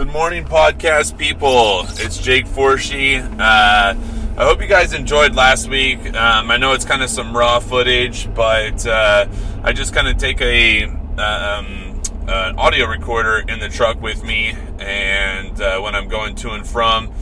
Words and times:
Good 0.00 0.12
morning, 0.12 0.44
podcast 0.46 1.18
people. 1.18 1.82
It's 2.02 2.16
Jake 2.16 2.46
Forshey. 2.46 3.20
Uh, 3.38 3.94
I 4.38 4.44
hope 4.46 4.62
you 4.62 4.66
guys 4.66 4.94
enjoyed 4.94 5.34
last 5.34 5.68
week. 5.68 5.98
Um, 6.16 6.50
I 6.50 6.56
know 6.56 6.72
it's 6.72 6.86
kind 6.86 7.02
of 7.02 7.10
some 7.10 7.36
raw 7.36 7.60
footage, 7.60 8.34
but 8.34 8.86
uh, 8.86 9.26
I 9.62 9.74
just 9.74 9.92
kind 9.92 10.08
of 10.08 10.16
take 10.16 10.40
a 10.40 10.84
um, 10.84 12.00
an 12.26 12.58
audio 12.58 12.86
recorder 12.86 13.44
in 13.46 13.60
the 13.60 13.68
truck 13.68 14.00
with 14.00 14.24
me, 14.24 14.54
and 14.78 15.60
uh, 15.60 15.80
when 15.80 15.94
I'm 15.94 16.08
going 16.08 16.34
to 16.36 16.52
and 16.52 16.66
from 16.66 17.12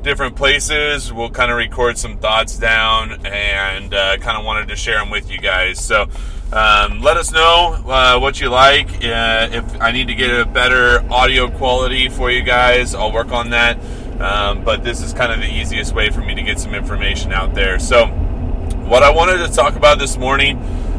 different 0.00 0.34
places, 0.34 1.12
we'll 1.12 1.28
kind 1.28 1.52
of 1.52 1.58
record 1.58 1.98
some 1.98 2.16
thoughts 2.16 2.56
down, 2.56 3.26
and 3.26 3.92
uh, 3.92 4.16
kind 4.16 4.38
of 4.38 4.46
wanted 4.46 4.68
to 4.68 4.76
share 4.76 5.00
them 5.00 5.10
with 5.10 5.30
you 5.30 5.36
guys. 5.36 5.78
So. 5.78 6.08
Um, 6.52 7.00
let 7.00 7.16
us 7.16 7.32
know 7.32 7.82
uh, 7.86 8.18
what 8.18 8.38
you 8.38 8.50
like. 8.50 8.86
Uh, 9.02 9.48
if 9.50 9.80
I 9.80 9.90
need 9.90 10.08
to 10.08 10.14
get 10.14 10.38
a 10.38 10.44
better 10.44 11.02
audio 11.10 11.48
quality 11.48 12.10
for 12.10 12.30
you 12.30 12.42
guys, 12.42 12.94
I'll 12.94 13.10
work 13.10 13.32
on 13.32 13.50
that. 13.50 13.78
Um, 14.20 14.62
but 14.62 14.84
this 14.84 15.00
is 15.00 15.14
kind 15.14 15.32
of 15.32 15.38
the 15.38 15.50
easiest 15.50 15.94
way 15.94 16.10
for 16.10 16.20
me 16.20 16.34
to 16.34 16.42
get 16.42 16.60
some 16.60 16.74
information 16.74 17.32
out 17.32 17.54
there. 17.54 17.78
So, 17.78 18.06
what 18.06 19.02
I 19.02 19.08
wanted 19.08 19.38
to 19.46 19.50
talk 19.50 19.76
about 19.76 19.98
this 19.98 20.18
morning 20.18 20.58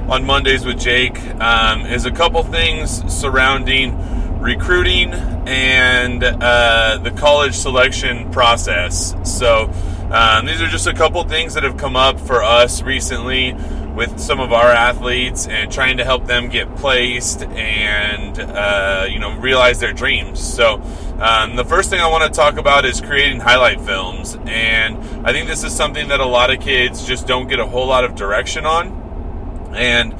on 0.09 0.25
Mondays 0.25 0.65
with 0.65 0.79
Jake 0.79 1.19
um, 1.39 1.85
is 1.85 2.07
a 2.07 2.11
couple 2.11 2.41
things 2.41 3.03
surrounding 3.13 4.39
recruiting 4.39 5.13
and 5.13 6.23
uh, 6.23 6.97
the 7.03 7.11
college 7.11 7.53
selection 7.53 8.31
process. 8.31 9.13
So, 9.23 9.71
um, 10.09 10.47
these 10.47 10.63
are 10.63 10.67
just 10.67 10.87
a 10.87 10.93
couple 10.93 11.23
things 11.25 11.53
that 11.53 11.61
have 11.61 11.77
come 11.77 11.95
up 11.95 12.19
for 12.19 12.41
us 12.41 12.81
recently 12.81 13.55
with 13.95 14.19
some 14.19 14.39
of 14.39 14.51
our 14.51 14.71
athletes 14.71 15.47
and 15.47 15.71
trying 15.71 15.97
to 15.97 16.03
help 16.03 16.25
them 16.25 16.49
get 16.49 16.75
placed 16.75 17.43
and 17.43 18.39
uh, 18.39 19.05
you 19.09 19.19
know 19.19 19.37
realize 19.39 19.79
their 19.79 19.93
dreams. 19.93 20.39
So 20.41 20.81
um, 21.19 21.55
the 21.55 21.65
first 21.65 21.89
thing 21.89 21.99
I 22.01 22.07
want 22.07 22.23
to 22.23 22.29
talk 22.29 22.57
about 22.57 22.85
is 22.85 23.01
creating 23.01 23.39
highlight 23.39 23.79
films, 23.81 24.37
and 24.45 24.97
I 25.25 25.31
think 25.31 25.47
this 25.47 25.63
is 25.63 25.75
something 25.75 26.07
that 26.09 26.19
a 26.19 26.25
lot 26.25 26.51
of 26.51 26.59
kids 26.59 27.05
just 27.05 27.27
don't 27.27 27.47
get 27.47 27.59
a 27.59 27.65
whole 27.65 27.87
lot 27.87 28.03
of 28.03 28.15
direction 28.15 28.65
on, 28.65 29.71
and 29.75 30.13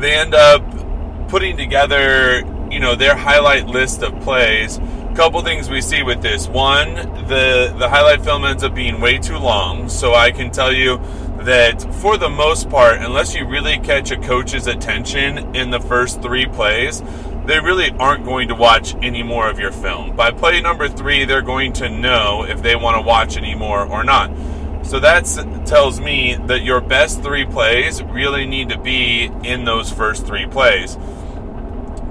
they 0.00 0.14
end 0.14 0.34
up 0.34 0.62
putting 1.28 1.56
together 1.56 2.42
you 2.70 2.80
know 2.80 2.94
their 2.94 3.16
highlight 3.16 3.66
list 3.66 4.02
of 4.02 4.18
plays. 4.20 4.80
Couple 5.14 5.42
things 5.42 5.68
we 5.68 5.80
see 5.80 6.04
with 6.04 6.22
this. 6.22 6.46
One 6.46 6.94
the 6.94 7.74
the 7.76 7.88
highlight 7.88 8.22
film 8.22 8.44
ends 8.44 8.62
up 8.62 8.74
being 8.74 9.00
way 9.00 9.18
too 9.18 9.36
long. 9.36 9.88
So 9.88 10.14
i 10.14 10.30
can 10.30 10.52
tell 10.52 10.72
you 10.72 11.00
that 11.44 11.82
for 11.94 12.16
the 12.16 12.28
most 12.28 12.68
part, 12.68 13.00
unless 13.00 13.34
you 13.34 13.46
really 13.46 13.78
catch 13.78 14.10
a 14.10 14.16
coach's 14.16 14.66
attention 14.66 15.54
in 15.54 15.70
the 15.70 15.80
first 15.80 16.20
three 16.20 16.46
plays, 16.46 17.02
they 17.46 17.60
really 17.60 17.90
aren't 17.98 18.24
going 18.24 18.48
to 18.48 18.54
watch 18.54 18.94
any 18.96 19.22
more 19.22 19.48
of 19.48 19.58
your 19.58 19.72
film. 19.72 20.14
By 20.14 20.30
play 20.30 20.60
number 20.60 20.88
three, 20.88 21.24
they're 21.24 21.40
going 21.40 21.72
to 21.74 21.88
know 21.88 22.44
if 22.44 22.62
they 22.62 22.76
want 22.76 22.96
to 22.96 23.02
watch 23.02 23.36
any 23.36 23.54
more 23.54 23.86
or 23.86 24.04
not. 24.04 24.30
So 24.84 25.00
that 25.00 25.24
tells 25.66 26.00
me 26.00 26.36
that 26.46 26.62
your 26.62 26.80
best 26.80 27.22
three 27.22 27.44
plays 27.44 28.02
really 28.02 28.46
need 28.46 28.68
to 28.70 28.78
be 28.78 29.30
in 29.44 29.64
those 29.64 29.90
first 29.90 30.26
three 30.26 30.46
plays. 30.46 30.96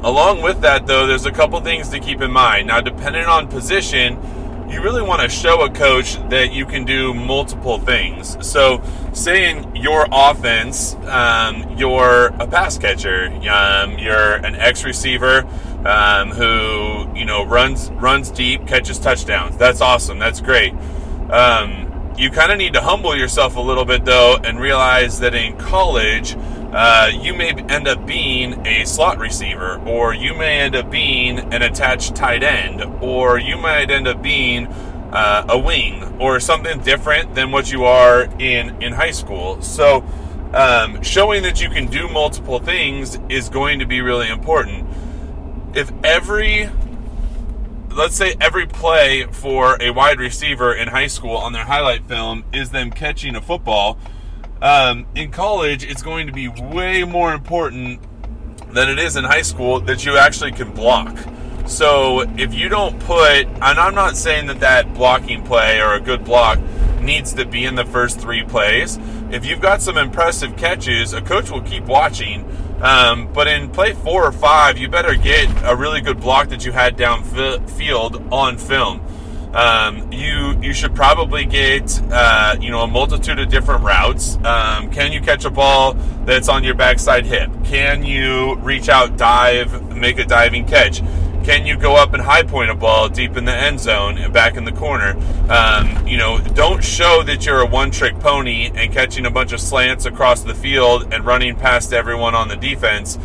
Along 0.04 0.42
with 0.42 0.62
that, 0.62 0.86
though, 0.86 1.08
there's 1.08 1.26
a 1.26 1.32
couple 1.32 1.60
things 1.62 1.90
to 1.90 2.00
keep 2.00 2.22
in 2.22 2.32
mind. 2.32 2.68
Now, 2.68 2.82
depending 2.82 3.26
on 3.26 3.48
position, 3.48 4.20
you 4.70 4.82
really 4.82 5.02
want 5.02 5.22
to 5.22 5.30
show 5.30 5.64
a 5.64 5.70
coach 5.70 6.16
that 6.30 6.52
you 6.52 6.66
can 6.66 6.84
do 6.84 7.14
multiple 7.14 7.80
things. 7.80 8.38
So, 8.46 8.82
say 9.14 9.52
in 9.52 9.76
your 9.76 10.08
offense, 10.12 10.96
um, 11.06 11.78
you're 11.78 12.28
a 12.28 12.48
pass 12.48 12.78
catcher, 12.78 13.28
um, 13.50 13.98
you're 13.98 14.34
an 14.36 14.56
X 14.56 14.84
receiver 14.84 15.48
um, 15.86 16.32
who 16.32 17.08
you 17.18 17.26
know 17.26 17.44
runs 17.46 17.90
runs 17.92 18.30
deep, 18.30 18.68
catches 18.68 19.00
touchdowns. 19.00 19.58
That's 19.58 19.82
awesome. 19.82 20.20
That's 20.20 20.42
great. 20.42 20.74
Um, 21.30 22.14
you 22.18 22.32
kind 22.32 22.52
of 22.52 22.58
need 22.58 22.74
to 22.74 22.82
humble 22.82 23.16
yourself 23.16 23.56
a 23.56 23.62
little 23.62 23.86
bit 23.86 24.04
though, 24.04 24.38
and 24.44 24.60
realize 24.60 25.20
that 25.20 25.34
in 25.34 25.56
college 25.58 26.36
uh, 26.74 27.10
you 27.22 27.34
may 27.34 27.52
end 27.54 27.88
up 27.88 28.06
being 28.06 28.66
a 28.68 28.86
slot 28.86 29.20
receiver, 29.20 29.80
or 29.86 30.14
you 30.14 30.34
may 30.34 30.60
end 30.60 30.76
up 30.76 30.92
being 30.92 31.40
an 31.54 31.62
attached 31.62 32.16
tight 32.16 32.44
end, 32.44 32.82
or 33.02 33.40
you 33.40 33.58
might 33.58 33.90
end 33.90 34.08
up 34.08 34.22
being 34.22 34.68
uh, 34.68 35.46
a 35.48 35.58
wing, 35.58 36.04
or 36.20 36.40
something 36.40 36.80
different 36.82 37.34
than 37.36 37.52
what 37.52 37.72
you 37.72 37.86
are 37.86 38.24
in 38.40 38.82
in 38.82 38.92
high 38.94 39.12
school. 39.12 39.62
So, 39.62 40.04
um, 40.54 41.02
showing 41.02 41.44
that 41.44 41.62
you 41.62 41.70
can 41.70 41.88
do 41.88 42.10
multiple 42.10 42.60
things 42.60 43.18
is 43.30 43.48
going 43.48 43.80
to 43.80 43.86
be 43.86 44.02
really 44.02 44.28
important. 44.28 44.88
If 45.74 45.92
every 46.04 46.70
let's 47.98 48.16
say 48.16 48.36
every 48.40 48.68
play 48.68 49.26
for 49.32 49.82
a 49.82 49.90
wide 49.90 50.20
receiver 50.20 50.72
in 50.72 50.90
high 50.90 51.08
school 51.08 51.36
on 51.36 51.52
their 51.52 51.66
highlight 51.66 52.06
film 52.06 52.44
is 52.54 52.70
them 52.70 52.92
catching 52.92 53.36
a 53.36 53.42
football 53.42 53.98
um, 54.62 55.06
in 55.16 55.32
college, 55.32 55.84
it's 55.84 56.02
going 56.02 56.28
to 56.28 56.34
be 56.34 56.48
way 56.48 57.04
more 57.04 57.34
important 57.34 58.02
than 58.74 58.90
it 58.90 59.00
is 59.00 59.16
in 59.16 59.24
high 59.24 59.42
school 59.42 59.80
that 59.82 60.06
you 60.06 60.18
actually 60.18 60.52
can 60.52 60.72
block. 60.72 61.18
So 61.68 62.22
if 62.38 62.54
you 62.54 62.70
don't 62.70 62.98
put, 63.02 63.46
and 63.46 63.64
I'm 63.64 63.94
not 63.94 64.16
saying 64.16 64.48
that 64.48 64.62
that 64.62 64.94
blocking 64.94 65.44
play 65.44 65.82
or 65.82 65.96
a 65.96 66.00
good 66.00 66.24
block 66.24 66.60
needs 67.02 67.34
to 67.34 67.46
be 67.46 67.66
in 67.66 67.76
the 67.76 67.86
first 67.86 68.20
three 68.20 68.44
plays. 68.44 68.98
If 69.32 69.46
you've 69.46 69.62
got 69.62 69.82
some 69.82 69.98
impressive 69.98 70.56
catches, 70.58 71.14
a 71.14 71.22
coach 71.22 71.52
will 71.52 71.62
keep 71.62 71.86
watching. 71.86 72.46
Um, 72.82 73.32
but 73.34 73.48
in 73.48 73.70
play 73.70 73.94
four 73.94 74.26
or 74.26 74.32
five, 74.32 74.78
you 74.78 74.88
better 74.88 75.16
get 75.16 75.50
a 75.64 75.76
really 75.76 76.02
good 76.02 76.20
block 76.20 76.50
that 76.50 76.66
you 76.66 76.72
had 76.72 76.96
downfield 76.98 78.32
on 78.32 78.58
film. 78.58 79.02
Um, 79.58 80.12
you 80.12 80.56
you 80.62 80.72
should 80.72 80.94
probably 80.94 81.44
get 81.44 82.00
uh, 82.12 82.56
you 82.62 82.70
know 82.70 82.82
a 82.82 82.88
multitude 82.88 83.40
of 83.40 83.50
different 83.50 83.84
routes. 83.84 84.36
Um, 84.46 84.92
can 84.92 85.12
you 85.12 85.20
catch 85.20 85.46
a 85.46 85.50
ball 85.50 85.94
that's 86.26 86.48
on 86.48 86.64
your 86.64 86.76
backside 86.76 87.26
hip? 87.26 87.50
Can 87.64 88.04
you 88.04 88.56
reach 88.58 88.88
out, 88.88 89.18
dive, 89.18 89.96
make 89.96 90.20
a 90.20 90.26
diving 90.26 90.68
catch? 90.68 91.02
Can 91.44 91.66
you 91.66 91.76
go 91.76 91.96
up 91.96 92.14
and 92.14 92.22
high 92.22 92.44
point 92.44 92.70
a 92.70 92.76
ball 92.76 93.10
deep 93.10 93.36
in 93.36 93.46
the 93.46 93.56
end 93.56 93.80
zone 93.80 94.20
and 94.20 94.32
back 94.32 94.58
in 94.58 94.64
the 94.64 94.72
corner? 94.74 95.18
Um, 95.50 96.06
you 96.06 96.18
know, 96.18 96.40
don't 96.40 96.84
show 96.84 97.24
that 97.24 97.48
you're 97.48 97.62
a 97.62 97.66
one 97.66 97.90
trick 97.90 98.20
pony 98.20 98.70
and 98.76 98.94
catching 98.94 99.26
a 99.26 99.32
bunch 99.32 99.54
of 99.54 99.60
slants 99.60 100.06
across 100.06 100.44
the 100.44 100.54
field 100.54 101.12
and 101.12 101.26
running 101.26 101.56
past 101.56 101.94
everyone 101.94 102.36
on 102.36 102.48
the 102.48 102.58
defense. 102.58 103.18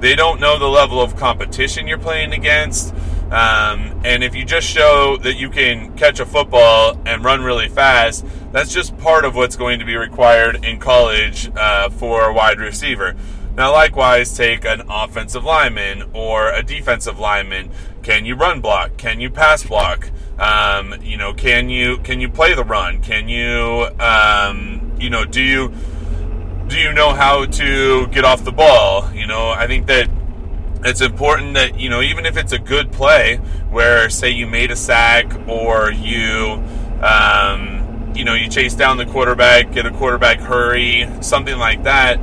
They 0.00 0.14
don't 0.14 0.38
know 0.38 0.58
the 0.58 0.68
level 0.68 1.00
of 1.00 1.16
competition 1.16 1.86
you're 1.86 1.98
playing 1.98 2.32
against. 2.32 2.94
Um, 3.30 4.00
and 4.04 4.24
if 4.24 4.34
you 4.34 4.44
just 4.44 4.66
show 4.66 5.18
that 5.18 5.34
you 5.34 5.50
can 5.50 5.94
catch 5.96 6.18
a 6.18 6.26
football 6.26 6.98
and 7.04 7.22
run 7.22 7.42
really 7.42 7.68
fast, 7.68 8.24
that's 8.52 8.72
just 8.72 8.96
part 8.98 9.24
of 9.24 9.34
what's 9.34 9.56
going 9.56 9.78
to 9.80 9.84
be 9.84 9.96
required 9.96 10.64
in 10.64 10.78
college 10.80 11.50
uh, 11.54 11.90
for 11.90 12.30
a 12.30 12.32
wide 12.32 12.58
receiver. 12.58 13.14
Now, 13.54 13.72
likewise, 13.72 14.34
take 14.36 14.64
an 14.64 14.82
offensive 14.88 15.44
lineman 15.44 16.10
or 16.14 16.52
a 16.52 16.62
defensive 16.62 17.18
lineman. 17.18 17.70
Can 18.02 18.24
you 18.24 18.34
run 18.34 18.60
block? 18.60 18.96
Can 18.96 19.20
you 19.20 19.28
pass 19.30 19.64
block? 19.64 20.10
Um, 20.38 20.94
you 21.02 21.16
know, 21.16 21.34
can 21.34 21.68
you 21.68 21.98
can 21.98 22.20
you 22.20 22.28
play 22.28 22.54
the 22.54 22.62
run? 22.62 23.02
Can 23.02 23.28
you 23.28 23.88
um, 23.98 24.92
you 25.00 25.10
know 25.10 25.24
do 25.24 25.42
you 25.42 25.74
do 26.68 26.78
you 26.78 26.92
know 26.92 27.12
how 27.12 27.46
to 27.46 28.06
get 28.06 28.24
off 28.24 28.44
the 28.44 28.52
ball? 28.52 29.12
You 29.12 29.26
know, 29.26 29.48
I 29.50 29.66
think 29.66 29.86
that 29.88 30.08
it's 30.84 31.00
important 31.00 31.54
that 31.54 31.78
you 31.78 31.88
know 31.88 32.00
even 32.02 32.26
if 32.26 32.36
it's 32.36 32.52
a 32.52 32.58
good 32.58 32.92
play 32.92 33.36
where 33.70 34.08
say 34.08 34.30
you 34.30 34.46
made 34.46 34.70
a 34.70 34.76
sack 34.76 35.32
or 35.48 35.90
you 35.90 36.62
um, 37.02 38.12
you 38.14 38.24
know 38.24 38.34
you 38.34 38.48
chase 38.48 38.74
down 38.74 38.96
the 38.96 39.06
quarterback 39.06 39.72
get 39.72 39.86
a 39.86 39.90
quarterback 39.90 40.38
hurry 40.38 41.08
something 41.20 41.58
like 41.58 41.82
that 41.82 42.18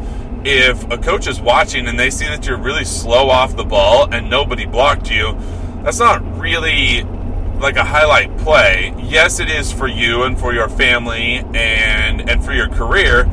if 0.45 0.89
a 0.91 0.97
coach 0.97 1.27
is 1.27 1.41
watching 1.41 1.87
and 1.87 1.99
they 1.99 2.09
see 2.09 2.25
that 2.25 2.45
you're 2.45 2.57
really 2.57 2.85
slow 2.85 3.29
off 3.29 3.55
the 3.55 3.63
ball 3.63 4.07
and 4.13 4.29
nobody 4.29 4.65
blocked 4.65 5.09
you 5.09 5.37
that's 5.83 5.99
not 5.99 6.21
really 6.39 7.03
like 7.59 7.77
a 7.77 7.85
highlight 7.85 8.35
play. 8.39 8.93
Yes 9.01 9.39
it 9.39 9.49
is 9.49 9.71
for 9.71 9.87
you 9.87 10.23
and 10.23 10.37
for 10.37 10.53
your 10.53 10.67
family 10.67 11.37
and 11.53 12.29
and 12.29 12.43
for 12.43 12.53
your 12.53 12.67
career 12.69 13.25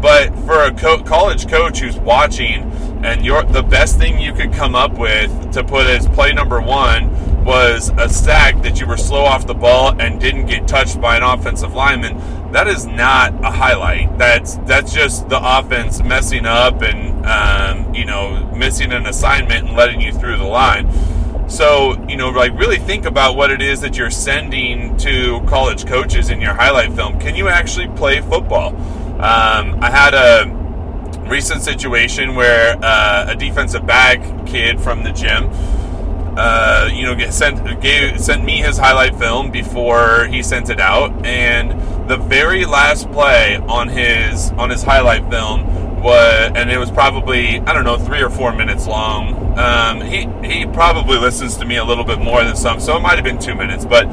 but 0.00 0.34
for 0.40 0.62
a 0.64 0.72
co- 0.72 1.02
college 1.02 1.48
coach 1.48 1.80
who's 1.80 1.96
watching 1.98 2.70
and 3.04 3.24
your 3.24 3.42
the 3.42 3.62
best 3.62 3.98
thing 3.98 4.18
you 4.20 4.32
could 4.32 4.52
come 4.52 4.74
up 4.74 4.98
with 4.98 5.52
to 5.52 5.62
put 5.62 5.86
as 5.86 6.08
play 6.08 6.32
number 6.32 6.60
one 6.60 7.44
was 7.44 7.90
a 7.98 8.08
sack 8.08 8.62
that 8.62 8.80
you 8.80 8.86
were 8.86 8.96
slow 8.96 9.22
off 9.24 9.46
the 9.46 9.54
ball 9.54 9.94
and 10.00 10.18
didn't 10.20 10.46
get 10.46 10.66
touched 10.66 10.98
by 11.00 11.16
an 11.16 11.22
offensive 11.22 11.74
lineman. 11.74 12.16
That 12.52 12.66
is 12.66 12.86
not 12.86 13.34
a 13.44 13.50
highlight. 13.50 14.16
That's 14.16 14.56
that's 14.58 14.92
just 14.92 15.28
the 15.28 15.38
offense 15.58 16.02
messing 16.02 16.46
up 16.46 16.82
and 16.82 17.26
um, 17.26 17.94
you 17.94 18.06
know 18.06 18.50
missing 18.56 18.92
an 18.92 19.06
assignment 19.06 19.68
and 19.68 19.76
letting 19.76 20.00
you 20.00 20.12
through 20.12 20.38
the 20.38 20.44
line. 20.44 20.90
So 21.48 22.02
you 22.08 22.16
know, 22.16 22.30
like 22.30 22.58
really 22.58 22.78
think 22.78 23.04
about 23.04 23.36
what 23.36 23.50
it 23.50 23.60
is 23.60 23.80
that 23.82 23.98
you're 23.98 24.10
sending 24.10 24.96
to 24.98 25.42
college 25.46 25.86
coaches 25.86 26.30
in 26.30 26.40
your 26.40 26.54
highlight 26.54 26.92
film. 26.94 27.20
Can 27.20 27.36
you 27.36 27.48
actually 27.48 27.88
play 27.88 28.20
football? 28.22 28.74
Um, 29.14 29.78
I 29.80 29.90
had 29.90 30.14
a 30.14 30.63
recent 31.28 31.62
situation 31.62 32.34
where 32.34 32.76
uh, 32.82 33.26
a 33.28 33.34
defensive 33.34 33.86
back 33.86 34.46
kid 34.46 34.80
from 34.80 35.02
the 35.02 35.12
gym 35.12 35.50
uh, 36.36 36.88
you 36.92 37.02
know, 37.04 37.30
sent 37.30 37.80
gave 37.80 38.20
sent 38.20 38.44
me 38.44 38.58
his 38.58 38.76
highlight 38.76 39.16
film 39.16 39.50
before 39.50 40.26
he 40.26 40.42
sent 40.42 40.68
it 40.68 40.80
out, 40.80 41.24
and 41.24 42.08
the 42.08 42.16
very 42.16 42.64
last 42.64 43.10
play 43.12 43.56
on 43.68 43.88
his 43.88 44.50
on 44.52 44.70
his 44.70 44.82
highlight 44.82 45.28
film 45.30 46.02
was, 46.02 46.52
and 46.54 46.70
it 46.70 46.78
was 46.78 46.90
probably 46.90 47.60
I 47.60 47.72
don't 47.72 47.84
know 47.84 47.96
three 47.96 48.22
or 48.22 48.30
four 48.30 48.52
minutes 48.52 48.86
long. 48.86 49.56
Um, 49.56 50.00
he 50.00 50.28
he 50.46 50.66
probably 50.66 51.18
listens 51.18 51.56
to 51.58 51.64
me 51.64 51.76
a 51.76 51.84
little 51.84 52.04
bit 52.04 52.18
more 52.18 52.42
than 52.42 52.56
some, 52.56 52.80
so 52.80 52.96
it 52.96 53.00
might 53.00 53.14
have 53.14 53.24
been 53.24 53.38
two 53.38 53.54
minutes, 53.54 53.84
but 53.84 54.06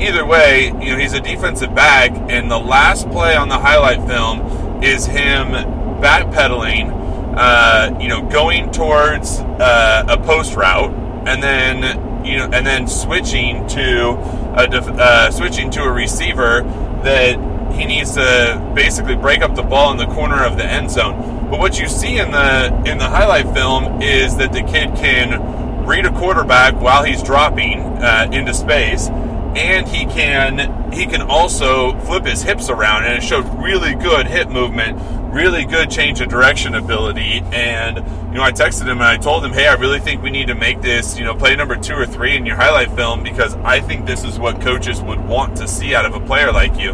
either 0.00 0.26
way, 0.26 0.66
you 0.80 0.92
know, 0.92 0.98
he's 0.98 1.12
a 1.12 1.20
defensive 1.20 1.72
back, 1.74 2.10
and 2.30 2.50
the 2.50 2.58
last 2.58 3.08
play 3.10 3.36
on 3.36 3.48
the 3.48 3.58
highlight 3.58 4.04
film 4.08 4.82
is 4.82 5.06
him 5.06 5.52
backpedaling, 6.00 6.92
uh, 7.36 7.98
you 8.00 8.08
know, 8.08 8.22
going 8.28 8.70
towards 8.70 9.40
uh, 9.40 10.04
a 10.08 10.16
post 10.18 10.56
route 10.56 10.92
and 11.26 11.42
then 11.42 12.24
you 12.24 12.36
know, 12.36 12.44
and 12.52 12.66
then 12.66 12.86
switching 12.86 13.66
to 13.68 14.10
a 14.56 14.66
def- 14.68 14.88
uh, 14.88 15.30
switching 15.30 15.70
to 15.70 15.82
a 15.82 15.90
receiver 15.90 16.62
that 17.02 17.38
he 17.72 17.86
needs 17.86 18.14
to 18.14 18.72
basically 18.74 19.16
break 19.16 19.42
up 19.42 19.54
the 19.54 19.62
ball 19.62 19.90
in 19.92 19.96
the 19.96 20.06
corner 20.06 20.44
of 20.44 20.56
the 20.56 20.64
end 20.64 20.90
zone. 20.90 21.48
But 21.50 21.58
what 21.58 21.80
you 21.80 21.88
see 21.88 22.18
in 22.18 22.30
the 22.30 22.66
in 22.86 22.98
the 22.98 23.08
highlight 23.08 23.52
film 23.54 24.02
is 24.02 24.36
that 24.36 24.52
the 24.52 24.62
kid 24.62 24.94
can 24.96 25.86
read 25.86 26.04
a 26.04 26.12
quarterback 26.12 26.80
while 26.80 27.04
he's 27.04 27.22
dropping 27.22 27.80
uh, 27.80 28.28
into 28.32 28.52
space, 28.54 29.08
and 29.08 29.88
he 29.88 30.04
can 30.06 30.92
he 30.92 31.06
can 31.06 31.22
also 31.22 31.98
flip 32.00 32.24
his 32.24 32.42
hips 32.42 32.68
around, 32.68 33.04
and 33.04 33.14
it 33.14 33.22
showed 33.22 33.44
really 33.62 33.94
good 33.94 34.26
hip 34.26 34.48
movement 34.48 34.98
really 35.30 35.64
good 35.64 35.90
change 35.90 36.20
of 36.20 36.28
direction 36.28 36.74
ability. 36.74 37.42
And, 37.52 37.96
you 38.32 38.38
know, 38.38 38.42
I 38.42 38.52
texted 38.52 38.82
him 38.82 38.98
and 38.98 39.04
I 39.04 39.16
told 39.16 39.44
him, 39.44 39.52
hey, 39.52 39.68
I 39.68 39.74
really 39.74 40.00
think 40.00 40.22
we 40.22 40.30
need 40.30 40.48
to 40.48 40.54
make 40.54 40.80
this, 40.82 41.18
you 41.18 41.24
know, 41.24 41.34
play 41.34 41.54
number 41.56 41.76
two 41.76 41.94
or 41.94 42.06
three 42.06 42.36
in 42.36 42.46
your 42.46 42.56
highlight 42.56 42.90
film 42.92 43.22
because 43.22 43.54
I 43.56 43.80
think 43.80 44.06
this 44.06 44.24
is 44.24 44.38
what 44.38 44.60
coaches 44.60 45.00
would 45.02 45.24
want 45.26 45.56
to 45.58 45.68
see 45.68 45.94
out 45.94 46.04
of 46.04 46.14
a 46.14 46.20
player 46.20 46.52
like 46.52 46.78
you. 46.78 46.90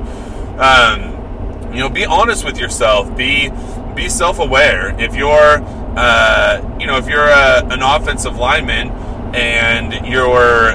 Um, 0.58 1.72
you 1.72 1.80
know, 1.80 1.88
be 1.88 2.04
honest 2.04 2.44
with 2.44 2.58
yourself. 2.58 3.14
Be 3.16 3.50
be 3.94 4.08
self-aware. 4.08 4.94
If 5.00 5.14
you're, 5.14 5.62
uh, 5.96 6.76
you 6.78 6.86
know, 6.86 6.98
if 6.98 7.08
you're 7.08 7.28
a, 7.28 7.66
an 7.70 7.82
offensive 7.82 8.36
lineman 8.36 8.90
and 9.34 10.06
you're 10.06 10.72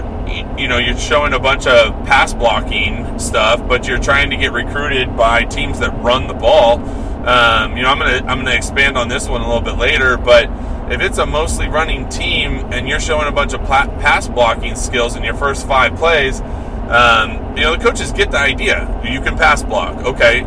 you 0.58 0.68
know 0.68 0.78
you're 0.78 0.98
showing 0.98 1.34
a 1.34 1.40
bunch 1.40 1.68
of 1.68 1.92
pass 2.06 2.34
blocking 2.34 3.20
stuff 3.20 3.66
but 3.68 3.88
you're 3.88 4.00
trying 4.00 4.30
to 4.30 4.38
get 4.38 4.54
recruited 4.54 5.16
by 5.18 5.44
teams 5.44 5.80
that 5.80 5.92
run 6.02 6.28
the 6.28 6.34
ball 6.34 6.78
um, 7.26 7.78
you 7.78 7.84
know, 7.84 7.90
I'm 7.90 8.00
gonna 8.00 8.26
I'm 8.28 8.40
gonna 8.40 8.56
expand 8.56 8.98
on 8.98 9.08
this 9.08 9.30
one 9.30 9.42
a 9.42 9.46
little 9.46 9.62
bit 9.62 9.78
later, 9.78 10.18
but 10.18 10.50
if 10.92 11.02
it's 11.02 11.20
a 11.20 11.26
mostly 11.26 11.68
running 11.68 12.10
team 12.10 12.54
and 12.74 12.88
you're 12.88 13.00
showing 13.00 13.28
a 13.28 13.32
bunch 13.32 13.54
of 13.54 13.62
pass 13.62 14.28
blocking 14.28 14.76
skills 14.76 15.16
in 15.16 15.24
your 15.24 15.36
first 15.36 15.68
five 15.68 15.96
plays, 15.96 16.42
um, 16.90 17.56
you 17.56 17.62
know 17.62 17.76
the 17.76 17.84
coaches 17.84 18.12
get 18.12 18.32
the 18.32 18.40
idea. 18.40 18.90
You 19.04 19.22
can 19.22 19.38
pass 19.38 19.62
block, 19.62 20.04
okay? 20.04 20.42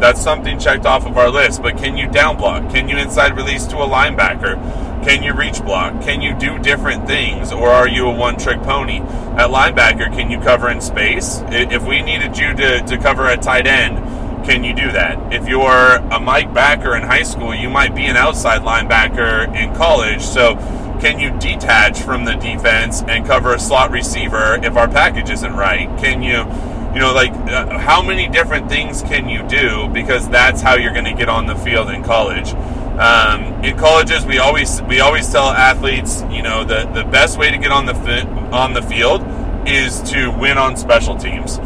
That's 0.00 0.20
something 0.20 0.58
checked 0.58 0.86
off 0.86 1.06
of 1.06 1.16
our 1.16 1.30
list. 1.30 1.62
But 1.62 1.78
can 1.78 1.96
you 1.96 2.08
down 2.08 2.36
block? 2.36 2.68
Can 2.72 2.88
you 2.88 2.98
inside 2.98 3.36
release 3.36 3.64
to 3.66 3.76
a 3.76 3.86
linebacker? 3.86 4.56
Can 5.04 5.22
you 5.22 5.32
reach 5.34 5.62
block? 5.62 6.02
Can 6.02 6.20
you 6.20 6.34
do 6.34 6.58
different 6.58 7.06
things, 7.06 7.52
or 7.52 7.68
are 7.68 7.86
you 7.86 8.08
a 8.08 8.12
one-trick 8.12 8.60
pony? 8.62 8.98
At 8.98 9.50
linebacker, 9.50 10.12
can 10.12 10.30
you 10.30 10.40
cover 10.40 10.68
in 10.68 10.80
space? 10.80 11.40
If 11.46 11.86
we 11.86 12.02
needed 12.02 12.36
you 12.36 12.52
to, 12.54 12.80
to 12.80 12.98
cover 12.98 13.28
a 13.28 13.36
tight 13.36 13.68
end 13.68 13.96
can 14.48 14.64
you 14.64 14.74
do 14.74 14.90
that? 14.92 15.30
If 15.30 15.46
you're 15.46 15.96
a 15.96 16.18
Mike 16.18 16.54
backer 16.54 16.96
in 16.96 17.02
high 17.02 17.22
school, 17.22 17.54
you 17.54 17.68
might 17.68 17.94
be 17.94 18.06
an 18.06 18.16
outside 18.16 18.62
linebacker 18.62 19.54
in 19.54 19.74
college. 19.74 20.22
So, 20.22 20.56
can 21.02 21.20
you 21.20 21.38
detach 21.38 22.00
from 22.00 22.24
the 22.24 22.32
defense 22.32 23.02
and 23.02 23.26
cover 23.26 23.52
a 23.52 23.60
slot 23.60 23.90
receiver 23.90 24.58
if 24.62 24.74
our 24.74 24.88
package 24.88 25.28
isn't 25.28 25.52
right? 25.52 25.86
Can 26.00 26.22
you, 26.22 26.38
you 26.94 26.98
know, 26.98 27.12
like 27.12 27.30
uh, 27.30 27.78
how 27.78 28.02
many 28.02 28.26
different 28.26 28.70
things 28.70 29.02
can 29.02 29.28
you 29.28 29.46
do? 29.46 29.86
Because 29.90 30.26
that's 30.30 30.62
how 30.62 30.76
you're 30.76 30.94
going 30.94 31.04
to 31.04 31.14
get 31.14 31.28
on 31.28 31.46
the 31.46 31.54
field 31.56 31.90
in 31.90 32.02
college. 32.02 32.54
Um, 32.98 33.62
in 33.62 33.76
colleges, 33.76 34.24
we 34.24 34.38
always 34.38 34.80
we 34.82 35.00
always 35.00 35.30
tell 35.30 35.50
athletes, 35.50 36.22
you 36.30 36.42
know, 36.42 36.64
the 36.64 36.86
the 36.94 37.04
best 37.04 37.38
way 37.38 37.50
to 37.50 37.58
get 37.58 37.70
on 37.70 37.84
the 37.84 37.94
fi- 37.94 38.26
on 38.50 38.72
the 38.72 38.82
field 38.82 39.22
is 39.68 40.00
to 40.10 40.30
win 40.30 40.56
on 40.56 40.74
special 40.74 41.16
teams 41.16 41.58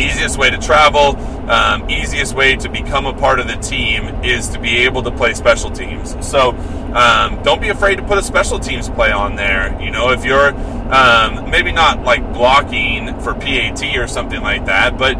easiest 0.00 0.38
way 0.38 0.50
to 0.50 0.58
travel, 0.58 1.14
um, 1.50 1.90
easiest 1.90 2.34
way 2.34 2.54
to 2.54 2.68
become 2.68 3.06
a 3.06 3.12
part 3.12 3.40
of 3.40 3.48
the 3.48 3.56
team 3.56 4.06
is 4.24 4.48
to 4.50 4.60
be 4.60 4.78
able 4.78 5.02
to 5.02 5.10
play 5.10 5.34
special 5.34 5.70
teams. 5.70 6.16
So 6.24 6.50
um, 6.94 7.42
don't 7.42 7.60
be 7.60 7.70
afraid 7.70 7.96
to 7.96 8.04
put 8.04 8.18
a 8.18 8.22
special 8.22 8.60
teams 8.60 8.88
play 8.88 9.10
on 9.10 9.34
there. 9.34 9.76
You 9.82 9.90
know, 9.90 10.10
if 10.10 10.24
you're 10.24 10.54
um, 10.94 11.50
maybe 11.50 11.72
not 11.72 12.04
like 12.04 12.22
blocking 12.32 13.18
for 13.20 13.34
PAT 13.34 13.82
or 13.96 14.06
something 14.06 14.40
like 14.40 14.66
that, 14.66 14.96
but 14.96 15.16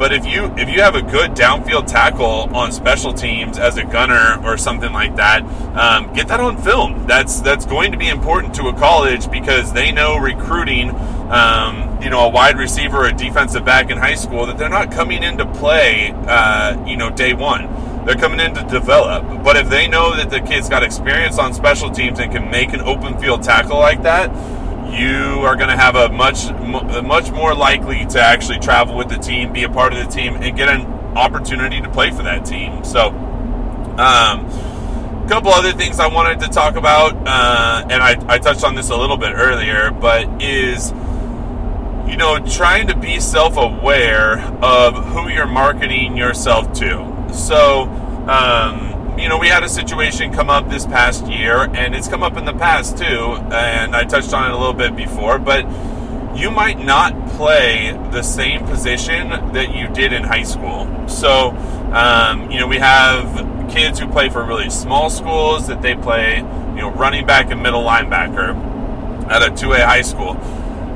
but 0.00 0.14
if 0.14 0.24
you 0.24 0.46
if 0.56 0.70
you 0.70 0.80
have 0.80 0.94
a 0.94 1.02
good 1.02 1.32
downfield 1.32 1.86
tackle 1.86 2.48
on 2.56 2.72
special 2.72 3.12
teams 3.12 3.58
as 3.58 3.76
a 3.76 3.84
gunner 3.84 4.42
or 4.42 4.56
something 4.56 4.92
like 4.92 5.14
that, 5.16 5.42
um, 5.76 6.12
get 6.14 6.26
that 6.28 6.40
on 6.40 6.56
film. 6.62 7.06
That's 7.06 7.40
that's 7.42 7.66
going 7.66 7.92
to 7.92 7.98
be 7.98 8.08
important 8.08 8.54
to 8.54 8.68
a 8.68 8.72
college 8.72 9.30
because 9.30 9.74
they 9.74 9.92
know 9.92 10.16
recruiting, 10.16 10.88
um, 11.30 12.02
you 12.02 12.10
know, 12.10 12.26
a 12.26 12.28
wide 12.28 12.58
receiver, 12.58 12.98
or 12.98 13.06
a 13.06 13.12
defensive 13.12 13.64
back 13.64 13.90
in 13.90 13.98
high 13.98 14.14
school 14.14 14.46
that 14.46 14.58
they're 14.58 14.68
not 14.68 14.90
coming 14.90 15.22
into 15.22 15.46
play, 15.46 16.12
uh, 16.26 16.84
you 16.86 16.96
know, 16.96 17.10
day 17.10 17.34
one. 17.34 18.04
They're 18.04 18.16
coming 18.16 18.40
in 18.40 18.54
to 18.54 18.62
develop. 18.64 19.44
But 19.44 19.56
if 19.56 19.68
they 19.68 19.86
know 19.86 20.16
that 20.16 20.30
the 20.30 20.40
kid's 20.40 20.68
got 20.68 20.82
experience 20.82 21.38
on 21.38 21.54
special 21.54 21.90
teams 21.90 22.18
and 22.18 22.32
can 22.32 22.50
make 22.50 22.72
an 22.72 22.80
open 22.80 23.18
field 23.18 23.42
tackle 23.42 23.78
like 23.78 24.02
that, 24.02 24.30
you 24.92 25.40
are 25.44 25.54
going 25.54 25.68
to 25.68 25.76
have 25.76 25.94
a 25.94 26.08
much 26.08 26.50
much 27.04 27.30
more 27.30 27.54
likely 27.54 28.06
to 28.06 28.20
actually 28.20 28.58
travel 28.58 28.96
with 28.96 29.08
the 29.08 29.18
team, 29.18 29.52
be 29.52 29.62
a 29.62 29.68
part 29.68 29.92
of 29.92 30.04
the 30.04 30.10
team, 30.10 30.34
and 30.34 30.56
get 30.56 30.68
an 30.68 30.86
opportunity 31.16 31.80
to 31.80 31.88
play 31.90 32.10
for 32.10 32.24
that 32.24 32.44
team. 32.44 32.82
So, 32.82 33.10
um, 33.98 34.48
couple 35.28 35.52
other 35.52 35.70
things 35.70 36.00
I 36.00 36.08
wanted 36.08 36.40
to 36.40 36.48
talk 36.48 36.74
about, 36.74 37.14
uh, 37.24 37.86
and 37.88 38.02
I, 38.02 38.16
I 38.26 38.38
touched 38.38 38.64
on 38.64 38.74
this 38.74 38.90
a 38.90 38.96
little 38.96 39.16
bit 39.16 39.32
earlier, 39.32 39.92
but 39.92 40.42
is 40.42 40.92
you 42.10 42.16
know 42.16 42.38
trying 42.46 42.86
to 42.88 42.96
be 42.96 43.20
self-aware 43.20 44.40
of 44.62 44.94
who 45.06 45.28
you're 45.28 45.46
marketing 45.46 46.16
yourself 46.16 46.72
to. 46.74 47.28
So. 47.32 47.84
Um, 48.28 48.90
you 49.18 49.28
know, 49.28 49.38
we 49.38 49.48
had 49.48 49.62
a 49.62 49.68
situation 49.68 50.32
come 50.32 50.48
up 50.48 50.70
this 50.70 50.86
past 50.86 51.26
year, 51.26 51.64
and 51.74 51.94
it's 51.94 52.08
come 52.08 52.22
up 52.22 52.38
in 52.38 52.46
the 52.46 52.54
past 52.54 52.96
too, 52.96 53.04
and 53.52 53.94
I 53.94 54.04
touched 54.04 54.32
on 54.32 54.50
it 54.50 54.54
a 54.54 54.56
little 54.56 54.72
bit 54.72 54.96
before, 54.96 55.38
but 55.38 55.66
you 56.34 56.50
might 56.50 56.78
not 56.78 57.28
play 57.30 57.92
the 58.12 58.22
same 58.22 58.64
position 58.64 59.28
that 59.52 59.74
you 59.74 59.88
did 59.88 60.12
in 60.12 60.22
high 60.22 60.44
school. 60.44 60.88
So, 61.08 61.50
um, 61.92 62.50
you 62.50 62.60
know, 62.60 62.66
we 62.66 62.78
have 62.78 63.70
kids 63.70 63.98
who 63.98 64.08
play 64.08 64.30
for 64.30 64.44
really 64.44 64.70
small 64.70 65.10
schools 65.10 65.66
that 65.66 65.82
they 65.82 65.94
play, 65.94 66.36
you 66.36 66.82
know, 66.82 66.90
running 66.92 67.26
back 67.26 67.50
and 67.50 67.62
middle 67.62 67.82
linebacker 67.82 68.56
at 69.28 69.42
a 69.42 69.50
2A 69.50 69.84
high 69.84 70.02
school. 70.02 70.30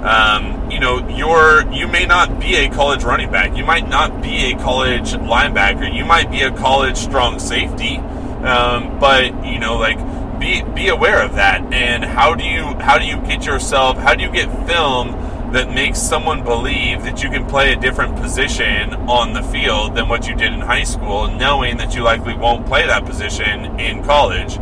Um, 0.04 0.63
you 0.74 0.80
know, 0.80 1.08
you're 1.08 1.72
you 1.72 1.86
may 1.86 2.04
not 2.04 2.40
be 2.40 2.56
a 2.56 2.68
college 2.68 3.04
running 3.04 3.30
back. 3.30 3.56
You 3.56 3.64
might 3.64 3.88
not 3.88 4.20
be 4.20 4.52
a 4.52 4.58
college 4.58 5.12
linebacker. 5.12 5.94
You 5.94 6.04
might 6.04 6.32
be 6.32 6.42
a 6.42 6.50
college 6.50 6.96
strong 6.96 7.38
safety. 7.38 7.98
Um, 7.98 8.98
but 8.98 9.46
you 9.46 9.60
know, 9.60 9.76
like 9.76 9.98
be 10.40 10.62
be 10.74 10.88
aware 10.88 11.22
of 11.22 11.36
that. 11.36 11.72
And 11.72 12.04
how 12.04 12.34
do 12.34 12.42
you 12.42 12.64
how 12.80 12.98
do 12.98 13.06
you 13.06 13.18
get 13.18 13.46
yourself? 13.46 13.96
How 13.98 14.16
do 14.16 14.24
you 14.24 14.32
get 14.32 14.50
film 14.66 15.12
that 15.52 15.72
makes 15.72 16.00
someone 16.00 16.42
believe 16.42 17.04
that 17.04 17.22
you 17.22 17.30
can 17.30 17.46
play 17.46 17.72
a 17.72 17.76
different 17.76 18.16
position 18.16 18.92
on 19.08 19.32
the 19.32 19.42
field 19.44 19.94
than 19.94 20.08
what 20.08 20.26
you 20.26 20.34
did 20.34 20.52
in 20.52 20.60
high 20.60 20.82
school, 20.82 21.28
knowing 21.28 21.76
that 21.76 21.94
you 21.94 22.02
likely 22.02 22.34
won't 22.34 22.66
play 22.66 22.84
that 22.84 23.04
position 23.04 23.78
in 23.78 24.02
college? 24.02 24.58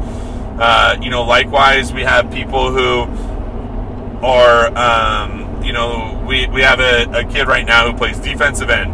Uh, 0.59 0.99
you 1.01 1.09
know, 1.09 1.23
likewise, 1.23 1.95
we 1.95 2.03
have 2.03 2.31
people 2.31 2.71
who 2.71 3.09
are, 4.23 4.67
um, 4.77 5.42
you 5.65 5.73
know, 5.73 6.23
we, 6.27 6.47
we 6.47 6.63
have 6.63 6.81
a, 6.81 7.21
a, 7.21 7.25
kid 7.25 7.47
right 7.47 7.65
now 7.65 7.91
who 7.91 7.97
plays 7.97 8.19
defensive 8.19 8.71
end. 8.71 8.93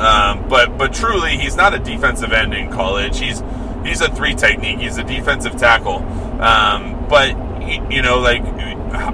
Um, 0.00 0.48
but 0.48 0.78
but 0.78 0.92
truly, 0.94 1.36
he's 1.36 1.56
not 1.56 1.74
a 1.74 1.78
defensive 1.78 2.32
end 2.32 2.54
in 2.54 2.70
college. 2.70 3.18
He's 3.18 3.42
he's 3.84 4.00
a 4.00 4.08
three 4.08 4.34
technique. 4.34 4.78
He's 4.78 4.96
a 4.96 5.02
defensive 5.02 5.56
tackle. 5.56 5.96
Um, 6.40 7.06
but 7.08 7.30
you 7.90 8.02
know, 8.02 8.18
like, 8.18 8.42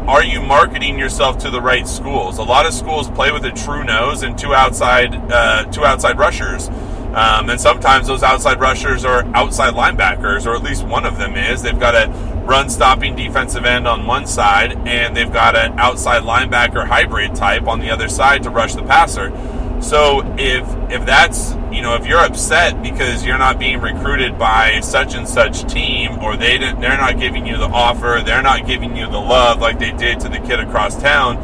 are 0.07 0.23
you 0.23 0.43
marketing 0.43 0.99
yourself 0.99 1.39
to 1.39 1.51
the 1.51 1.61
right 1.61 1.89
schools? 1.89 2.39
A 2.39 2.43
lot 2.43 2.67
of 2.67 2.75
schools 2.75 3.09
play 3.11 3.33
with 3.33 3.45
a 3.45 3.53
true 3.53 3.83
nose 3.83 4.23
and 4.23 4.39
two 4.39 4.55
outside 4.55 5.15
uh, 5.33 5.65
two 5.65 5.85
outside 5.85 6.19
rushers. 6.19 6.69
Um, 7.15 7.49
and 7.49 7.61
sometimes 7.61 8.09
those 8.09 8.23
outside 8.23 8.61
rushers 8.61 9.05
are 9.05 9.25
outside 9.35 9.75
linebackers, 9.75 10.47
or 10.47 10.57
at 10.57 10.63
least 10.63 10.85
one 10.85 11.07
of 11.07 11.17
them 11.17 11.37
is. 11.37 11.63
They've 11.63 11.79
got 11.79 11.95
a 11.95 12.09
run 12.45 12.69
stopping 12.69 13.15
defensive 13.15 13.65
end 13.65 13.87
on 13.87 14.07
one 14.07 14.27
side, 14.27 14.73
and 14.87 15.17
they've 15.17 15.33
got 15.33 15.57
an 15.57 15.79
outside 15.79 16.25
linebacker 16.25 16.87
hybrid 16.87 17.35
type 17.35 17.69
on 17.69 17.79
the 17.79 17.91
other 17.91 18.09
side 18.09 18.43
to 18.43 18.51
rush 18.51 18.75
the 18.75 18.83
passer. 18.83 19.31
So 19.81 20.23
if 20.39 20.67
if 20.91 21.05
that's 21.05 21.53
you 21.71 21.83
know 21.83 21.95
if 21.95 22.07
you're 22.07 22.21
upset 22.21 22.83
because 22.83 23.25
you're 23.25 23.39
not 23.39 23.59
being 23.59 23.81
recruited 23.81 24.39
by 24.39 24.81
such 24.81 25.15
and 25.15 25.29
such 25.29 25.71
team 25.71 26.19
or 26.21 26.37
they 26.37 26.57
didn't 26.57 26.81
they're 26.81 26.97
not 26.97 27.19
giving 27.19 27.47
you 27.47 27.57
the 27.57 27.67
offer 27.67 28.23
they're 28.25 28.43
not 28.43 28.67
giving 28.67 28.97
you 28.97 29.07
the 29.07 29.19
love 29.19 29.61
like 29.61 29.79
they 29.79 29.91
did 29.93 30.21
to 30.21 30.29
the 30.29 30.39
kid 30.39 30.61
across 30.61 31.01
town 31.03 31.37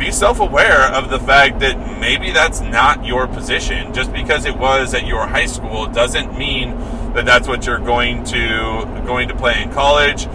be 0.00 0.10
self-aware 0.10 0.92
of 0.94 1.10
the 1.10 1.20
fact 1.20 1.60
that 1.60 2.00
maybe 2.00 2.32
that's 2.32 2.60
not 2.60 3.04
your 3.04 3.28
position. 3.28 3.92
Just 3.92 4.12
because 4.12 4.46
it 4.46 4.56
was 4.56 4.94
at 4.94 5.06
your 5.06 5.26
high 5.26 5.46
school 5.46 5.86
doesn't 5.86 6.36
mean 6.36 6.70
that 7.12 7.26
that's 7.26 7.46
what 7.46 7.66
you're 7.66 7.78
going 7.78 8.24
to 8.24 9.02
going 9.06 9.28
to 9.28 9.36
play 9.36 9.62
in 9.62 9.70
college. 9.70 10.26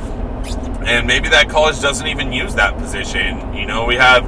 And 0.85 1.07
maybe 1.07 1.29
that 1.29 1.49
college 1.49 1.81
doesn't 1.81 2.05
even 2.05 2.31
use 2.31 2.55
that 2.55 2.77
position. 2.77 3.53
You 3.55 3.65
know 3.65 3.85
we 3.85 3.95
have 3.95 4.23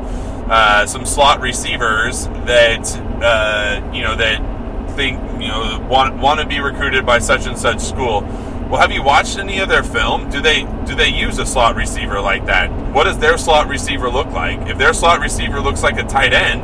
uh, 0.50 0.88
some 0.88 1.06
slot 1.06 1.40
receivers 1.40 2.26
that 2.46 2.90
uh, 3.22 3.92
you 3.94 4.02
know 4.02 4.16
that 4.16 4.96
think 4.96 5.22
you 5.40 5.48
know 5.48 5.86
want 5.88 6.18
want 6.18 6.40
to 6.40 6.48
be 6.48 6.60
recruited 6.60 7.06
by 7.06 7.20
such 7.20 7.46
and 7.46 7.58
such 7.58 7.80
school. 7.80 8.22
Well, 8.70 8.82
have 8.82 8.92
you 8.92 9.02
watched 9.02 9.38
any 9.38 9.60
of 9.60 9.70
their 9.70 9.84
film? 9.84 10.30
Do 10.30 10.42
they 10.42 10.64
do 10.86 10.94
they 10.94 11.08
use 11.08 11.40
a 11.40 11.46
slot 11.46 11.78
receiver 11.78 12.20
like 12.20 12.48
that? 12.48 12.70
What 12.94 13.06
does 13.06 13.18
their 13.18 13.38
slot 13.38 13.70
receiver 13.70 14.10
look 14.10 14.28
like? 14.28 14.68
If 14.68 14.78
their 14.78 14.94
slot 14.94 15.22
receiver 15.22 15.62
looks 15.62 15.84
like 15.84 15.98
a 15.98 16.04
tight 16.04 16.34
end, 16.34 16.62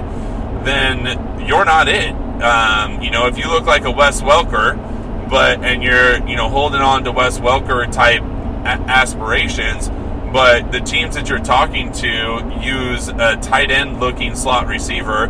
then 0.68 1.48
you're 1.48 1.64
not 1.64 1.88
it. 1.88 2.12
Um, 2.42 3.02
you 3.02 3.10
know, 3.10 3.28
if 3.28 3.38
you 3.38 3.48
look 3.48 3.66
like 3.66 3.86
a 3.86 3.92
Wes 3.92 4.22
Welker, 4.22 4.76
but 5.30 5.64
and 5.64 5.82
you're 5.82 6.28
you 6.28 6.36
know 6.36 6.50
holding 6.50 6.82
on 6.82 7.06
to 7.06 7.12
Wes 7.14 7.40
Welker 7.40 7.90
type 7.90 8.22
aspirations, 8.66 9.88
but 10.34 10.74
the 10.74 10.82
teams 10.82 11.16
that 11.16 11.30
you're 11.30 11.40
talking 11.40 11.94
to 11.94 12.60
use 12.62 13.08
a 13.08 13.38
tight 13.38 13.72
end 13.72 14.02
looking 14.02 14.36
slot 14.36 14.68
receiver, 14.68 15.28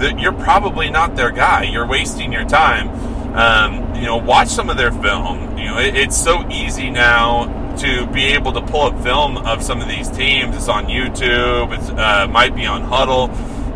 that 0.00 0.18
you're 0.18 0.32
probably 0.32 0.90
not 0.90 1.14
their 1.14 1.30
guy. 1.30 1.62
You're 1.62 1.86
wasting 1.86 2.32
your 2.32 2.44
time. 2.44 2.88
Um, 3.34 3.94
you 3.94 4.02
know, 4.02 4.16
watch 4.16 4.48
some 4.48 4.70
of 4.70 4.76
their 4.76 4.90
film. 4.90 5.56
You 5.58 5.66
know, 5.66 5.78
it, 5.78 5.94
it's 5.96 6.16
so 6.16 6.48
easy 6.50 6.90
now 6.90 7.76
to 7.76 8.06
be 8.06 8.24
able 8.26 8.52
to 8.52 8.60
pull 8.62 8.82
up 8.82 9.02
film 9.02 9.36
of 9.38 9.62
some 9.62 9.80
of 9.80 9.88
these 9.88 10.08
teams. 10.10 10.56
It's 10.56 10.68
on 10.68 10.86
YouTube. 10.86 11.72
It 11.76 11.98
uh, 11.98 12.26
might 12.28 12.54
be 12.54 12.66
on 12.66 12.82
Hudl. 12.82 13.28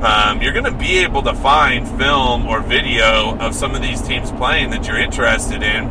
Um, 0.03 0.43
you're 0.43 0.53
going 0.53 0.65
to 0.65 0.73
be 0.73 0.99
able 0.99 1.23
to 1.23 1.35
find 1.35 1.87
film 1.99 2.47
or 2.47 2.61
video 2.61 3.37
of 3.39 3.55
some 3.55 3.75
of 3.75 3.83
these 3.83 4.03
teams 4.03 4.33
playing 4.33 4.71
that 4.71 4.87
you're 4.87 4.99
interested 4.99 5.63
in, 5.63 5.85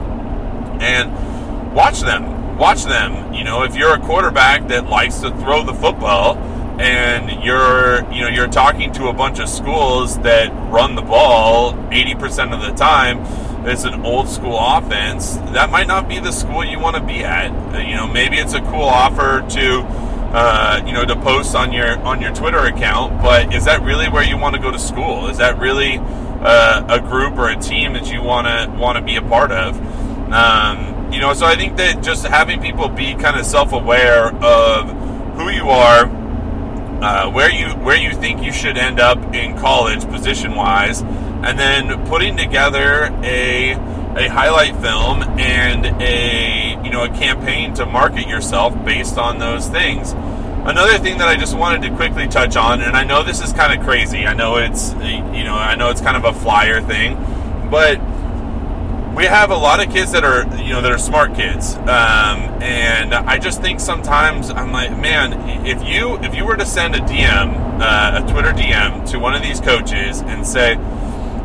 and 0.81 1.73
watch 1.73 2.01
them 2.01 2.41
watch 2.61 2.83
them. 2.83 3.33
You 3.33 3.43
know, 3.43 3.63
if 3.63 3.75
you're 3.75 3.95
a 3.95 3.99
quarterback 3.99 4.67
that 4.67 4.85
likes 4.85 5.19
to 5.21 5.31
throw 5.37 5.63
the 5.63 5.73
football 5.73 6.37
and 6.79 7.43
you're, 7.43 8.03
you 8.13 8.21
know, 8.21 8.27
you're 8.27 8.47
talking 8.47 8.93
to 8.93 9.07
a 9.07 9.13
bunch 9.13 9.39
of 9.39 9.49
schools 9.49 10.19
that 10.19 10.51
run 10.71 10.93
the 10.93 11.01
ball 11.01 11.73
80% 11.73 12.53
of 12.53 12.61
the 12.61 12.71
time, 12.75 13.25
it's 13.65 13.83
an 13.83 14.05
old 14.05 14.27
school 14.27 14.57
offense. 14.59 15.35
That 15.53 15.69
might 15.69 15.87
not 15.87 16.07
be 16.09 16.19
the 16.19 16.31
school 16.31 16.63
you 16.63 16.79
want 16.79 16.95
to 16.95 17.03
be 17.03 17.23
at. 17.23 17.51
Uh, 17.73 17.79
you 17.79 17.95
know, 17.95 18.07
maybe 18.07 18.37
it's 18.37 18.53
a 18.53 18.61
cool 18.61 18.81
offer 18.81 19.45
to 19.49 19.85
uh, 20.33 20.81
you 20.85 20.93
know, 20.93 21.05
to 21.05 21.15
post 21.17 21.55
on 21.55 21.73
your 21.73 21.99
on 21.99 22.21
your 22.21 22.33
Twitter 22.33 22.59
account. 22.59 23.21
But 23.21 23.53
is 23.53 23.65
that 23.65 23.81
really 23.81 24.07
where 24.07 24.23
you 24.23 24.37
want 24.37 24.55
to 24.55 24.61
go 24.61 24.71
to 24.71 24.79
school? 24.79 25.27
Is 25.27 25.37
that 25.39 25.59
really 25.59 25.97
uh, 25.99 26.85
a 26.87 26.99
group 26.99 27.37
or 27.37 27.49
a 27.49 27.57
team 27.57 27.93
that 27.93 28.11
you 28.11 28.21
want 28.21 28.47
to 28.47 28.73
want 28.79 28.97
to 28.97 29.03
be 29.03 29.17
a 29.17 29.21
part 29.21 29.51
of? 29.51 29.75
Um, 30.31 31.11
you 31.11 31.19
know, 31.19 31.33
so 31.33 31.45
I 31.45 31.57
think 31.57 31.75
that 31.77 32.01
just 32.01 32.25
having 32.25 32.61
people 32.61 32.87
be 32.87 33.13
kind 33.15 33.37
of 33.37 33.45
self-aware 33.45 34.33
of 34.41 34.89
who 35.37 35.49
you 35.49 35.69
are, 35.69 36.05
uh, 37.03 37.29
where 37.29 37.51
you 37.51 37.67
where 37.83 37.97
you 37.97 38.13
think 38.13 38.41
you 38.41 38.53
should 38.53 38.77
end 38.77 39.01
up 39.01 39.35
in 39.35 39.57
college 39.57 40.05
position-wise, 40.05 41.01
and 41.43 41.57
then 41.57 42.05
putting 42.07 42.37
together 42.37 43.05
a 43.23 43.73
a 44.15 44.27
highlight 44.27 44.75
film 44.81 45.23
and 45.39 45.85
a 46.01 46.81
you 46.83 46.91
know 46.91 47.03
a 47.03 47.09
campaign 47.09 47.73
to 47.75 47.85
market 47.85 48.27
yourself 48.27 48.73
based 48.85 49.17
on 49.17 49.39
those 49.39 49.67
things. 49.67 50.13
Another 50.63 50.99
thing 50.99 51.17
that 51.17 51.27
I 51.27 51.37
just 51.37 51.57
wanted 51.57 51.81
to 51.89 51.95
quickly 51.95 52.27
touch 52.27 52.55
on, 52.55 52.81
and 52.81 52.95
I 52.95 53.03
know 53.03 53.23
this 53.23 53.41
is 53.41 53.51
kind 53.51 53.77
of 53.77 53.83
crazy. 53.83 54.27
I 54.27 54.33
know 54.33 54.57
it's 54.57 54.93
you 54.93 55.43
know 55.43 55.55
I 55.55 55.75
know 55.75 55.89
it's 55.89 56.01
kind 56.01 56.17
of 56.17 56.25
a 56.25 56.37
flyer 56.39 56.81
thing, 56.81 57.15
but 57.71 57.99
we 59.15 59.25
have 59.25 59.51
a 59.51 59.55
lot 59.55 59.85
of 59.85 59.91
kids 59.91 60.11
that 60.13 60.23
are 60.23 60.43
you 60.57 60.69
know 60.69 60.81
that 60.81 60.91
are 60.91 60.97
smart 60.97 61.35
kids 61.35 61.75
um, 61.75 62.39
and 62.61 63.13
i 63.13 63.37
just 63.37 63.61
think 63.61 63.79
sometimes 63.79 64.49
i'm 64.51 64.71
like 64.71 64.89
man 64.97 65.33
if 65.65 65.85
you 65.85 66.17
if 66.19 66.33
you 66.33 66.45
were 66.45 66.55
to 66.55 66.65
send 66.65 66.95
a 66.95 66.99
dm 66.99 67.53
uh, 67.81 68.23
a 68.23 68.31
twitter 68.31 68.51
dm 68.51 69.07
to 69.09 69.19
one 69.19 69.35
of 69.35 69.41
these 69.41 69.59
coaches 69.59 70.21
and 70.21 70.47
say 70.47 70.75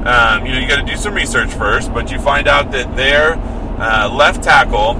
um, 0.07 0.47
you 0.47 0.53
know 0.53 0.59
you 0.59 0.69
got 0.69 0.77
to 0.77 0.87
do 0.87 0.97
some 0.97 1.15
research 1.15 1.53
first 1.55 1.93
but 1.93 2.11
you 2.11 2.19
find 2.19 2.49
out 2.49 2.71
that 2.73 2.95
their 2.97 3.35
uh, 3.81 4.09
left 4.13 4.43
tackle 4.43 4.95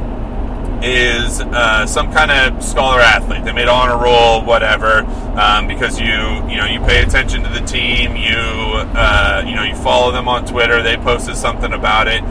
is 0.83 1.41
uh, 1.41 1.87
some 1.87 2.13
kind 2.13 2.31
of 2.31 2.63
scholar 2.63 3.01
athlete. 3.01 3.43
They 3.45 3.53
made 3.53 3.67
honor 3.67 3.97
roll, 3.97 4.45
whatever, 4.45 4.99
um, 5.41 5.67
because 5.67 5.99
you 5.99 6.07
you 6.07 6.59
know 6.59 6.67
you 6.67 6.81
pay 6.81 7.03
attention 7.03 7.43
to 7.45 7.49
the 7.49 7.65
team. 7.67 8.15
You 8.15 8.37
uh, 8.37 9.43
you 9.47 9.55
know 9.55 9.63
you 9.63 9.75
follow 9.75 10.13
them 10.13 10.29
on 10.29 10.45
Twitter. 10.45 10.83
They 10.83 10.99
posted 10.99 11.37
something 11.37 11.73
about 11.73 12.09
it 12.09 12.23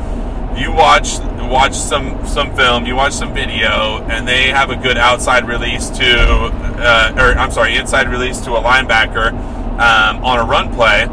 you 0.58 0.72
watch 0.72 1.20
watch 1.50 1.74
some 1.74 2.26
some 2.26 2.56
film, 2.56 2.86
you 2.86 2.96
watch 2.96 3.14
some 3.14 3.34
video, 3.34 4.04
and 4.10 4.28
they 4.28 4.50
have 4.50 4.70
a 4.70 4.76
good 4.76 4.98
outside 4.98 5.48
release 5.48 5.90
to, 5.90 6.06
uh, 6.08 7.14
or 7.18 7.38
I'm 7.38 7.52
sorry, 7.52 7.76
inside 7.76 8.10
release 8.10 8.40
to 8.42 8.54
a 8.54 8.62
linebacker 8.62 9.32
um, 9.80 10.24
on 10.24 10.40
a 10.40 10.44
run 10.44 10.74
play. 10.74 11.08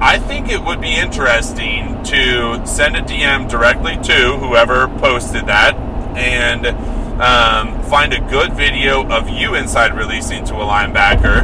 I 0.00 0.18
think 0.20 0.48
it 0.48 0.62
would 0.62 0.80
be 0.80 0.94
interesting 0.94 2.02
to 2.04 2.64
send 2.64 2.96
a 2.96 3.00
DM 3.00 3.50
directly 3.50 3.96
to 3.96 4.36
whoever 4.36 4.86
posted 4.98 5.46
that 5.46 5.74
and 6.16 6.66
um, 7.20 7.82
find 7.90 8.12
a 8.12 8.20
good 8.20 8.52
video 8.52 9.04
of 9.08 9.28
you 9.28 9.56
inside 9.56 9.96
releasing 9.96 10.44
to 10.44 10.54
a 10.54 10.64
linebacker 10.64 11.42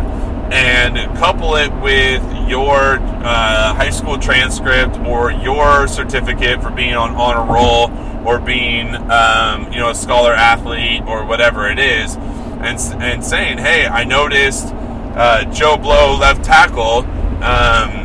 and 0.53 0.97
couple 1.19 1.57
it 1.57 1.73
with 1.83 2.23
your 2.49 2.99
uh, 3.25 3.75
high 3.75 3.91
school 3.91 4.19
transcript 4.19 4.99
or 5.01 5.33
your 5.33 5.89
certificate 5.89 6.63
for 6.63 6.71
being 6.71 6.95
on 6.95 7.11
honor 7.17 7.53
roll 7.53 7.91
or 8.25 8.39
being 8.39 8.95
um, 9.11 9.73
you 9.73 9.79
know 9.81 9.91
a 9.91 9.95
scholar 9.95 10.33
athlete 10.33 11.03
or 11.09 11.25
whatever 11.27 11.69
it 11.69 11.81
is 11.81 12.15
and, 12.17 12.79
and 13.03 13.25
saying 13.25 13.59
hey 13.59 13.87
i 13.87 14.05
noticed 14.05 14.67
uh, 15.17 15.45
joe 15.53 15.77
blow 15.77 16.17
left 16.17 16.45
tackle 16.45 16.99
um, 17.43 18.04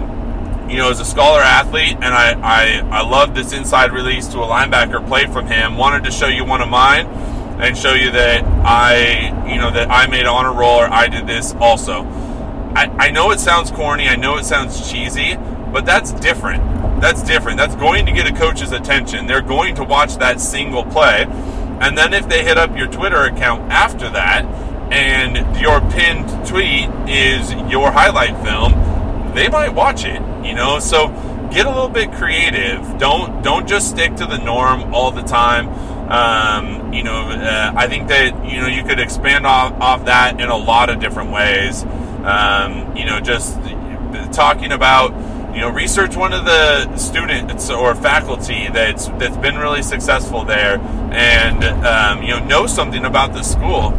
you 0.70 0.78
know 0.78 0.90
as 0.90 1.00
a 1.00 1.06
scholar 1.06 1.40
athlete 1.40 1.96
and 1.96 2.06
I, 2.06 2.34
I 2.42 3.00
i 3.00 3.02
love 3.02 3.34
this 3.34 3.54
inside 3.54 3.92
release 3.92 4.28
to 4.28 4.40
a 4.40 4.46
linebacker 4.46 5.06
play 5.08 5.26
from 5.26 5.48
him 5.48 5.78
wanted 5.78 6.04
to 6.04 6.12
show 6.12 6.28
you 6.28 6.46
one 6.46 6.62
of 6.62 6.70
mine 6.70 7.08
and 7.60 7.78
show 7.78 7.94
you 7.94 8.12
that 8.12 8.44
i 8.66 9.50
you 9.52 9.60
know 9.60 9.72
that 9.72 9.90
i 9.90 10.08
made 10.08 10.26
honor 10.26 10.54
roll 10.54 10.80
or 10.82 10.88
i 10.90 11.08
did 11.08 11.28
this 11.28 11.54
also 11.56 12.04
I, 12.76 12.86
I 13.08 13.12
know 13.12 13.32
it 13.32 13.40
sounds 13.40 13.72
corny, 13.72 14.08
I 14.08 14.16
know 14.16 14.38
it 14.38 14.46
sounds 14.46 14.92
cheesy, 14.92 15.36
but 15.36 15.86
that's 15.86 16.12
different. 16.14 17.02
That's 17.02 17.24
different. 17.24 17.58
That's 17.58 17.76
going 17.76 18.06
to 18.06 18.12
get 18.12 18.28
a 18.28 18.34
coach's 18.34 18.72
attention. 18.72 19.26
They're 19.26 19.42
going 19.42 19.76
to 19.76 19.84
watch 19.84 20.18
that 20.18 20.40
single 20.40 20.84
play. 20.84 21.26
And 21.82 21.98
then 21.98 22.14
if 22.14 22.30
they 22.30 22.44
hit 22.44 22.58
up 22.58 22.78
your 22.78 22.88
Twitter 22.88 23.24
account 23.24 23.72
after 23.72 24.10
that 24.10 24.46
and 24.94 25.60
your 25.60 25.82
pinned 25.92 26.28
tweet 26.48 26.90
is 27.10 27.52
your 27.72 27.92
highlight 27.92 28.36
film, 28.46 28.74
they 29.34 29.50
might 29.50 29.74
watch 29.74 30.06
it, 30.06 30.22
you 30.46 30.54
know? 30.54 30.80
So 30.80 31.08
get 31.52 31.66
a 31.66 31.70
little 31.70 31.90
bit 31.90 32.12
creative. 32.12 32.98
Don't 32.98 33.42
don't 33.42 33.68
just 33.68 33.90
stick 33.90 34.16
to 34.16 34.26
the 34.26 34.38
norm 34.38 34.94
all 34.94 35.12
the 35.12 35.24
time. 35.24 35.70
Um, 36.10 36.94
you 36.94 37.04
know, 37.04 37.30
uh, 37.30 37.74
I 37.76 37.88
think 37.88 38.08
that 38.08 38.46
you 38.46 38.60
know 38.60 38.68
you 38.68 38.84
could 38.84 39.00
expand 39.00 39.46
off, 39.46 39.74
off 39.80 40.06
that 40.06 40.40
in 40.40 40.50
a 40.50 40.58
lot 40.58 40.90
of 40.90 41.00
different 41.00 41.32
ways. 41.32 41.84
Um, 42.24 42.96
you 42.96 43.06
know, 43.06 43.20
just 43.20 43.58
talking 44.34 44.72
about 44.72 45.12
you 45.54 45.62
know 45.62 45.70
research 45.70 46.16
one 46.16 46.34
of 46.34 46.46
the 46.46 46.96
students 46.98 47.70
or 47.70 47.96
faculty 47.96 48.68
that's 48.72 49.08
that's 49.20 49.38
been 49.38 49.58
really 49.58 49.84
successful 49.84 50.44
there, 50.44 50.80
and 51.12 51.64
um, 51.86 52.24
you 52.24 52.30
know 52.30 52.44
know 52.46 52.68
something 52.68 53.06
about 53.06 53.34
the 53.34 53.44
school. 53.44 53.92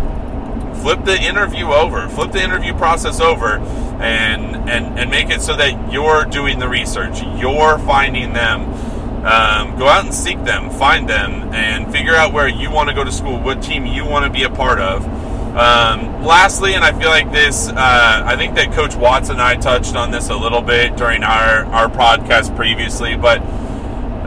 Flip 0.82 1.04
the 1.04 1.20
interview 1.20 1.66
over, 1.66 2.08
flip 2.08 2.32
the 2.32 2.42
interview 2.42 2.74
process 2.74 3.20
over, 3.20 3.58
and 4.00 4.68
and 4.68 4.98
and 4.98 5.10
make 5.10 5.30
it 5.30 5.40
so 5.42 5.56
that 5.56 5.92
you're 5.92 6.24
doing 6.24 6.58
the 6.58 6.68
research, 6.68 7.22
you're 7.22 7.78
finding 7.78 8.32
them. 8.32 8.72
Um, 9.20 9.78
go 9.78 9.86
out 9.86 10.06
and 10.06 10.14
seek 10.14 10.42
them, 10.44 10.70
find 10.70 11.06
them, 11.06 11.52
and 11.52 11.92
figure 11.92 12.14
out 12.14 12.32
where 12.32 12.48
you 12.48 12.70
want 12.70 12.88
to 12.88 12.94
go 12.94 13.04
to 13.04 13.12
school, 13.12 13.38
what 13.38 13.62
team 13.62 13.84
you 13.84 14.06
want 14.06 14.24
to 14.24 14.30
be 14.30 14.44
a 14.44 14.50
part 14.50 14.80
of 14.80 15.04
um, 15.50 16.22
lastly, 16.22 16.74
and 16.74 16.84
I 16.84 16.96
feel 16.96 17.08
like 17.08 17.32
this, 17.32 17.68
uh, 17.68 18.22
I 18.24 18.36
think 18.36 18.54
that 18.54 18.72
Coach 18.72 18.94
Watson 18.94 19.32
and 19.32 19.42
I 19.42 19.56
touched 19.56 19.96
on 19.96 20.12
this 20.12 20.28
a 20.28 20.36
little 20.36 20.62
bit 20.62 20.96
during 20.96 21.24
our, 21.24 21.64
our 21.64 21.88
podcast 21.88 22.54
previously, 22.54 23.16
but 23.16 23.40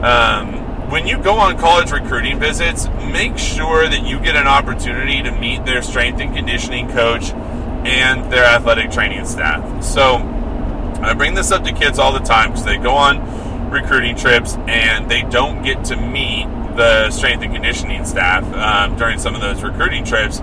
um, 0.04 0.63
when 0.90 1.06
you 1.06 1.18
go 1.18 1.34
on 1.34 1.58
college 1.58 1.90
recruiting 1.90 2.38
visits, 2.38 2.88
make 2.88 3.38
sure 3.38 3.88
that 3.88 4.06
you 4.06 4.18
get 4.20 4.36
an 4.36 4.46
opportunity 4.46 5.22
to 5.22 5.30
meet 5.32 5.64
their 5.64 5.82
strength 5.82 6.20
and 6.20 6.34
conditioning 6.34 6.88
coach 6.88 7.30
and 7.32 8.32
their 8.32 8.44
athletic 8.44 8.90
training 8.90 9.26
staff. 9.26 9.84
So, 9.84 10.16
I 11.00 11.12
bring 11.12 11.34
this 11.34 11.50
up 11.50 11.64
to 11.64 11.72
kids 11.72 11.98
all 11.98 12.12
the 12.12 12.20
time 12.20 12.50
because 12.50 12.64
they 12.64 12.78
go 12.78 12.92
on 12.92 13.70
recruiting 13.70 14.16
trips 14.16 14.54
and 14.68 15.10
they 15.10 15.22
don't 15.22 15.62
get 15.62 15.84
to 15.86 15.96
meet 15.96 16.46
the 16.76 17.10
strength 17.10 17.42
and 17.42 17.52
conditioning 17.52 18.04
staff 18.04 18.44
um, 18.54 18.96
during 18.96 19.18
some 19.18 19.34
of 19.34 19.40
those 19.40 19.62
recruiting 19.62 20.04
trips. 20.04 20.40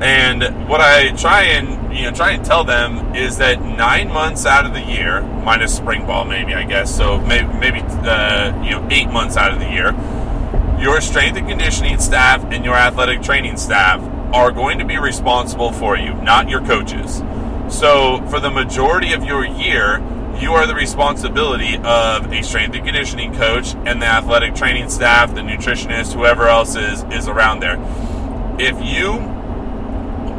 And 0.00 0.68
what 0.68 0.80
I 0.80 1.12
try 1.12 1.42
and 1.42 1.96
you 1.96 2.02
know 2.02 2.12
try 2.12 2.32
and 2.32 2.44
tell 2.44 2.64
them 2.64 3.14
is 3.14 3.38
that 3.38 3.62
nine 3.62 4.08
months 4.08 4.44
out 4.44 4.66
of 4.66 4.74
the 4.74 4.82
year, 4.82 5.22
minus 5.22 5.74
spring 5.74 6.06
ball, 6.06 6.24
maybe 6.24 6.54
I 6.54 6.64
guess, 6.64 6.94
so 6.94 7.18
maybe 7.20 7.48
maybe 7.54 7.80
uh, 7.80 8.62
you 8.62 8.70
know 8.70 8.86
eight 8.90 9.08
months 9.08 9.36
out 9.36 9.52
of 9.52 9.58
the 9.58 9.70
year, 9.70 9.92
your 10.78 11.00
strength 11.00 11.38
and 11.38 11.48
conditioning 11.48 11.98
staff 11.98 12.44
and 12.52 12.64
your 12.64 12.74
athletic 12.74 13.22
training 13.22 13.56
staff 13.56 14.02
are 14.34 14.50
going 14.50 14.78
to 14.78 14.84
be 14.84 14.98
responsible 14.98 15.72
for 15.72 15.96
you, 15.96 16.12
not 16.14 16.50
your 16.50 16.60
coaches. 16.60 17.22
So 17.70 18.24
for 18.28 18.38
the 18.38 18.50
majority 18.50 19.12
of 19.12 19.24
your 19.24 19.46
year, 19.46 20.02
you 20.38 20.52
are 20.52 20.66
the 20.66 20.74
responsibility 20.74 21.76
of 21.76 22.30
a 22.30 22.42
strength 22.42 22.74
and 22.76 22.84
conditioning 22.84 23.34
coach 23.34 23.74
and 23.86 24.02
the 24.02 24.06
athletic 24.06 24.54
training 24.54 24.90
staff, 24.90 25.34
the 25.34 25.40
nutritionist, 25.40 26.12
whoever 26.12 26.48
else 26.48 26.76
is 26.76 27.02
is 27.04 27.28
around 27.28 27.60
there. 27.60 27.78
If 28.58 28.76
you 28.84 29.35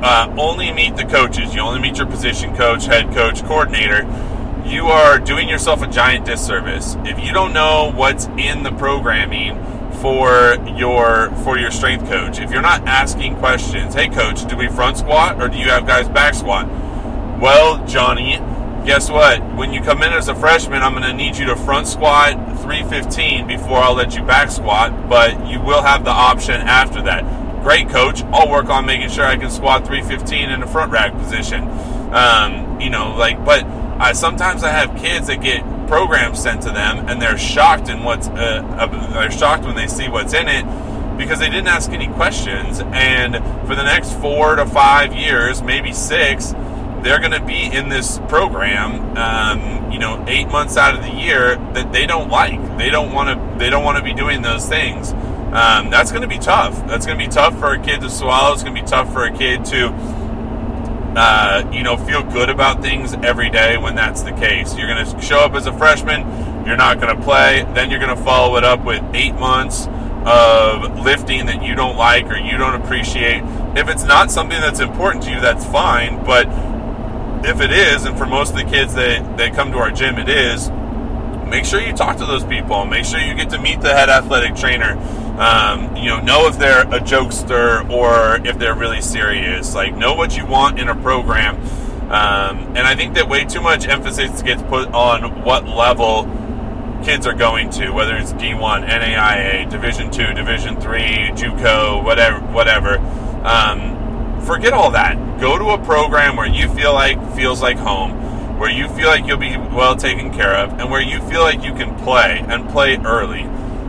uh, 0.01 0.33
only 0.37 0.71
meet 0.71 0.95
the 0.95 1.05
coaches, 1.05 1.53
you 1.53 1.61
only 1.61 1.79
meet 1.79 1.97
your 1.97 2.07
position 2.07 2.55
coach, 2.55 2.85
head 2.85 3.13
coach, 3.13 3.43
coordinator, 3.43 4.03
you 4.65 4.87
are 4.87 5.17
doing 5.17 5.47
yourself 5.47 5.81
a 5.81 5.87
giant 5.87 6.25
disservice. 6.25 6.95
If 7.05 7.23
you 7.23 7.31
don't 7.31 7.53
know 7.53 7.91
what's 7.95 8.25
in 8.37 8.63
the 8.63 8.71
programming 8.71 9.55
for 10.01 10.55
your 10.77 11.31
for 11.43 11.57
your 11.57 11.71
strength 11.71 12.07
coach, 12.09 12.39
if 12.39 12.51
you're 12.51 12.61
not 12.61 12.85
asking 12.85 13.37
questions, 13.37 13.93
hey 13.93 14.09
coach, 14.09 14.45
do 14.45 14.57
we 14.57 14.67
front 14.67 14.97
squat 14.97 15.41
or 15.41 15.47
do 15.47 15.57
you 15.57 15.69
have 15.69 15.87
guys 15.87 16.09
back 16.09 16.33
squat? 16.33 16.67
Well, 17.41 17.85
Johnny, 17.87 18.37
guess 18.85 19.09
what? 19.09 19.41
When 19.55 19.73
you 19.73 19.81
come 19.81 20.03
in 20.03 20.11
as 20.11 20.27
a 20.27 20.35
freshman, 20.35 20.81
I'm 20.81 20.93
going 20.93 21.03
to 21.03 21.13
need 21.13 21.37
you 21.37 21.45
to 21.45 21.55
front 21.55 21.87
squat 21.87 22.33
315 22.61 23.47
before 23.47 23.77
I'll 23.77 23.93
let 23.93 24.15
you 24.15 24.23
back 24.23 24.49
squat, 24.49 25.07
but 25.07 25.47
you 25.47 25.61
will 25.61 25.81
have 25.81 26.03
the 26.03 26.11
option 26.11 26.55
after 26.55 27.01
that. 27.03 27.46
Great, 27.63 27.89
coach. 27.89 28.23
I'll 28.25 28.49
work 28.49 28.69
on 28.69 28.85
making 28.85 29.09
sure 29.09 29.25
I 29.25 29.37
can 29.37 29.49
squat 29.49 29.85
315 29.85 30.49
in 30.49 30.59
the 30.59 30.67
front 30.67 30.91
rack 30.91 31.13
position. 31.13 31.63
Um, 32.13 32.79
you 32.79 32.89
know, 32.89 33.15
like, 33.17 33.43
but 33.43 33.63
I, 33.65 34.13
sometimes 34.13 34.63
I 34.63 34.69
have 34.69 34.97
kids 34.97 35.27
that 35.27 35.41
get 35.41 35.63
programs 35.87 36.41
sent 36.41 36.61
to 36.63 36.69
them 36.69 37.07
and 37.07 37.21
they're 37.21 37.37
shocked 37.37 37.89
in 37.89 38.03
what's 38.03 38.27
uh, 38.27 39.09
they're 39.13 39.31
shocked 39.31 39.63
when 39.63 39.75
they 39.75 39.87
see 39.87 40.09
what's 40.09 40.33
in 40.33 40.47
it 40.47 40.65
because 41.17 41.39
they 41.39 41.49
didn't 41.49 41.67
ask 41.67 41.91
any 41.91 42.07
questions 42.07 42.81
and 42.81 43.35
for 43.65 43.73
the 43.73 43.83
next 43.83 44.13
four 44.19 44.57
to 44.57 44.65
five 44.65 45.15
years 45.15 45.61
maybe 45.61 45.93
six 45.93 46.53
they're 47.01 47.19
going 47.19 47.31
to 47.31 47.43
be 47.43 47.63
in 47.63 47.89
this 47.89 48.19
program, 48.27 49.17
um, 49.17 49.91
you 49.91 49.99
know, 49.99 50.23
eight 50.27 50.47
months 50.49 50.77
out 50.77 50.95
of 50.95 51.03
the 51.03 51.11
year 51.11 51.55
that 51.73 51.91
they 51.91 52.05
don't 52.05 52.29
like. 52.29 52.77
They 52.77 52.89
don't 52.89 53.13
want 53.13 53.29
to. 53.29 53.59
They 53.59 53.69
don't 53.69 53.83
want 53.83 53.97
to 53.97 54.03
be 54.03 54.13
doing 54.13 54.41
those 54.41 54.67
things. 54.67 55.13
Um, 55.57 55.89
that's 55.89 56.11
going 56.11 56.21
to 56.21 56.27
be 56.27 56.37
tough. 56.37 56.85
That's 56.87 57.07
going 57.07 57.17
to 57.17 57.25
be 57.25 57.31
tough 57.31 57.57
for 57.57 57.73
a 57.73 57.79
kid 57.79 58.01
to 58.01 58.11
swallow. 58.11 58.53
It's 58.53 58.61
going 58.61 58.75
to 58.75 58.81
be 58.81 58.87
tough 58.87 59.11
for 59.11 59.23
a 59.23 59.35
kid 59.35 59.65
to, 59.65 59.87
uh, 61.17 61.67
you 61.73 61.81
know, 61.81 61.97
feel 61.97 62.21
good 62.21 62.51
about 62.51 62.83
things 62.83 63.15
every 63.23 63.49
day 63.49 63.75
when 63.75 63.95
that's 63.95 64.21
the 64.21 64.33
case. 64.33 64.77
You're 64.77 64.85
going 64.85 65.03
to 65.03 65.19
show 65.19 65.39
up 65.39 65.55
as 65.55 65.65
a 65.65 65.75
freshman. 65.75 66.21
You're 66.63 66.77
not 66.77 67.01
going 67.01 67.17
to 67.17 67.19
play. 67.23 67.65
Then 67.73 67.89
you're 67.89 67.99
going 67.99 68.15
to 68.15 68.23
follow 68.23 68.55
it 68.57 68.63
up 68.63 68.85
with 68.85 69.03
eight 69.15 69.33
months 69.33 69.87
of 70.27 70.99
lifting 71.03 71.47
that 71.47 71.63
you 71.63 71.73
don't 71.73 71.97
like 71.97 72.25
or 72.25 72.37
you 72.37 72.55
don't 72.57 72.79
appreciate. 72.79 73.41
If 73.75 73.89
it's 73.89 74.03
not 74.03 74.29
something 74.29 74.61
that's 74.61 74.79
important 74.79 75.23
to 75.23 75.31
you, 75.31 75.41
that's 75.41 75.65
fine. 75.65 76.23
But 76.23 76.45
if 77.43 77.61
it 77.61 77.71
is, 77.71 78.05
and 78.05 78.15
for 78.15 78.27
most 78.27 78.51
of 78.51 78.57
the 78.57 78.65
kids 78.65 78.93
that, 78.93 79.37
that 79.37 79.55
come 79.55 79.71
to 79.71 79.79
our 79.79 79.89
gym, 79.89 80.19
it 80.19 80.29
is, 80.29 80.69
make 81.49 81.65
sure 81.65 81.81
you 81.81 81.93
talk 81.93 82.17
to 82.17 82.27
those 82.27 82.43
people. 82.43 82.85
Make 82.85 83.05
sure 83.05 83.19
you 83.19 83.33
get 83.33 83.49
to 83.49 83.59
meet 83.59 83.81
the 83.81 83.95
head 83.95 84.09
athletic 84.09 84.55
trainer. 84.55 84.97
Um, 85.37 85.95
you 85.95 86.09
know, 86.09 86.19
know 86.19 86.47
if 86.47 86.57
they're 86.57 86.81
a 86.81 86.99
jokester 86.99 87.87
or 87.91 88.45
if 88.45 88.57
they're 88.57 88.75
really 88.75 89.01
serious. 89.01 89.75
Like, 89.75 89.95
know 89.95 90.15
what 90.15 90.35
you 90.35 90.45
want 90.45 90.79
in 90.79 90.89
a 90.89 90.95
program. 90.95 91.55
Um, 92.09 92.75
and 92.75 92.79
I 92.79 92.95
think 92.95 93.15
that 93.15 93.27
way 93.29 93.45
too 93.45 93.61
much 93.61 93.87
emphasis 93.87 94.41
gets 94.41 94.63
put 94.63 94.87
on 94.93 95.43
what 95.43 95.67
level 95.67 96.23
kids 97.03 97.27
are 97.27 97.33
going 97.33 97.69
to, 97.71 97.91
whether 97.91 98.15
it's 98.15 98.33
D1, 98.33 98.87
NAIA, 98.87 99.69
Division 99.69 100.09
Two, 100.09 100.33
Division 100.33 100.79
Three, 100.79 101.29
JUCO, 101.33 102.03
whatever, 102.03 102.39
whatever. 102.47 102.97
Um, 103.43 104.41
forget 104.45 104.73
all 104.73 104.91
that. 104.91 105.39
Go 105.39 105.57
to 105.57 105.65
a 105.69 105.85
program 105.85 106.35
where 106.35 106.47
you 106.47 106.69
feel 106.69 106.93
like 106.93 107.17
feels 107.35 107.61
like 107.61 107.77
home, 107.77 108.57
where 108.57 108.71
you 108.71 108.87
feel 108.89 109.07
like 109.07 109.27
you'll 109.27 109.37
be 109.37 109.57
well 109.57 109.95
taken 109.95 110.33
care 110.33 110.55
of, 110.55 110.79
and 110.79 110.89
where 110.89 111.01
you 111.01 111.19
feel 111.29 111.41
like 111.41 111.63
you 111.63 111.73
can 111.73 111.95
play 112.03 112.43
and 112.47 112.67
play 112.69 112.97
early. 112.97 113.43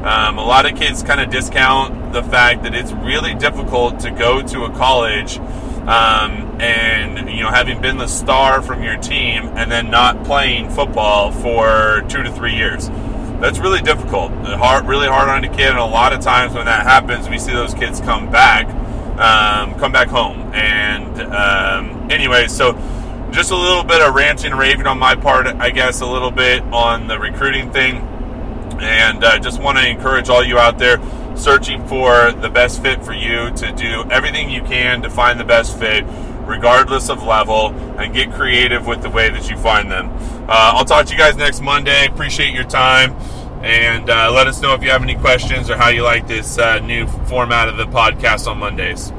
Um, 0.08 0.38
a 0.38 0.44
lot 0.44 0.64
of 0.64 0.78
kids 0.78 1.02
kind 1.02 1.20
of 1.20 1.30
discount 1.30 2.12
the 2.14 2.22
fact 2.22 2.62
that 2.62 2.74
it's 2.74 2.92
really 2.92 3.34
difficult 3.34 4.00
to 4.00 4.10
go 4.10 4.40
to 4.40 4.64
a 4.64 4.70
college 4.70 5.38
um, 5.38 6.60
and 6.60 7.28
you 7.28 7.42
know 7.42 7.50
having 7.50 7.80
been 7.82 7.98
the 7.98 8.06
star 8.06 8.62
from 8.62 8.82
your 8.82 8.96
team 8.96 9.44
and 9.56 9.70
then 9.70 9.90
not 9.90 10.24
playing 10.24 10.70
football 10.70 11.30
for 11.30 12.04
two 12.08 12.22
to 12.22 12.32
three 12.32 12.54
years. 12.54 12.88
That's 13.40 13.58
really 13.58 13.82
difficult. 13.82 14.32
Hard, 14.32 14.86
really 14.86 15.08
hard 15.08 15.28
on 15.28 15.44
a 15.44 15.48
kid, 15.48 15.68
and 15.68 15.78
a 15.78 15.84
lot 15.84 16.12
of 16.12 16.20
times 16.20 16.54
when 16.54 16.64
that 16.64 16.84
happens, 16.84 17.28
we 17.28 17.38
see 17.38 17.52
those 17.52 17.74
kids 17.74 18.00
come 18.00 18.30
back 18.30 18.66
um, 19.18 19.74
come 19.78 19.92
back 19.92 20.08
home. 20.08 20.38
And 20.54 21.20
um, 21.20 22.10
anyway, 22.10 22.48
so 22.48 22.72
just 23.30 23.50
a 23.50 23.56
little 23.56 23.84
bit 23.84 24.00
of 24.00 24.14
ranting 24.14 24.52
and 24.52 24.58
raving 24.58 24.86
on 24.86 24.98
my 24.98 25.14
part, 25.16 25.46
I 25.46 25.70
guess, 25.70 26.00
a 26.00 26.06
little 26.06 26.30
bit 26.30 26.62
on 26.72 27.08
the 27.08 27.18
recruiting 27.18 27.70
thing. 27.72 28.07
And 28.80 29.24
uh, 29.24 29.38
just 29.38 29.60
want 29.60 29.78
to 29.78 29.88
encourage 29.88 30.28
all 30.28 30.44
you 30.44 30.58
out 30.58 30.78
there 30.78 30.98
searching 31.36 31.86
for 31.86 32.32
the 32.32 32.48
best 32.48 32.82
fit 32.82 33.04
for 33.04 33.12
you 33.12 33.50
to 33.52 33.72
do 33.72 34.04
everything 34.10 34.50
you 34.50 34.62
can 34.62 35.02
to 35.02 35.10
find 35.10 35.38
the 35.38 35.44
best 35.44 35.78
fit, 35.78 36.04
regardless 36.46 37.08
of 37.08 37.22
level, 37.22 37.68
and 37.98 38.12
get 38.12 38.32
creative 38.32 38.86
with 38.86 39.02
the 39.02 39.10
way 39.10 39.30
that 39.30 39.48
you 39.48 39.56
find 39.56 39.90
them. 39.90 40.08
Uh, 40.48 40.72
I'll 40.74 40.84
talk 40.84 41.06
to 41.06 41.12
you 41.12 41.18
guys 41.18 41.36
next 41.36 41.60
Monday. 41.60 42.06
Appreciate 42.06 42.54
your 42.54 42.64
time. 42.64 43.14
And 43.62 44.08
uh, 44.08 44.30
let 44.32 44.46
us 44.46 44.60
know 44.62 44.74
if 44.74 44.82
you 44.82 44.90
have 44.90 45.02
any 45.02 45.16
questions 45.16 45.68
or 45.68 45.76
how 45.76 45.88
you 45.88 46.02
like 46.02 46.28
this 46.28 46.58
uh, 46.58 46.78
new 46.78 47.06
format 47.26 47.68
of 47.68 47.76
the 47.76 47.86
podcast 47.86 48.46
on 48.46 48.58
Mondays. 48.58 49.12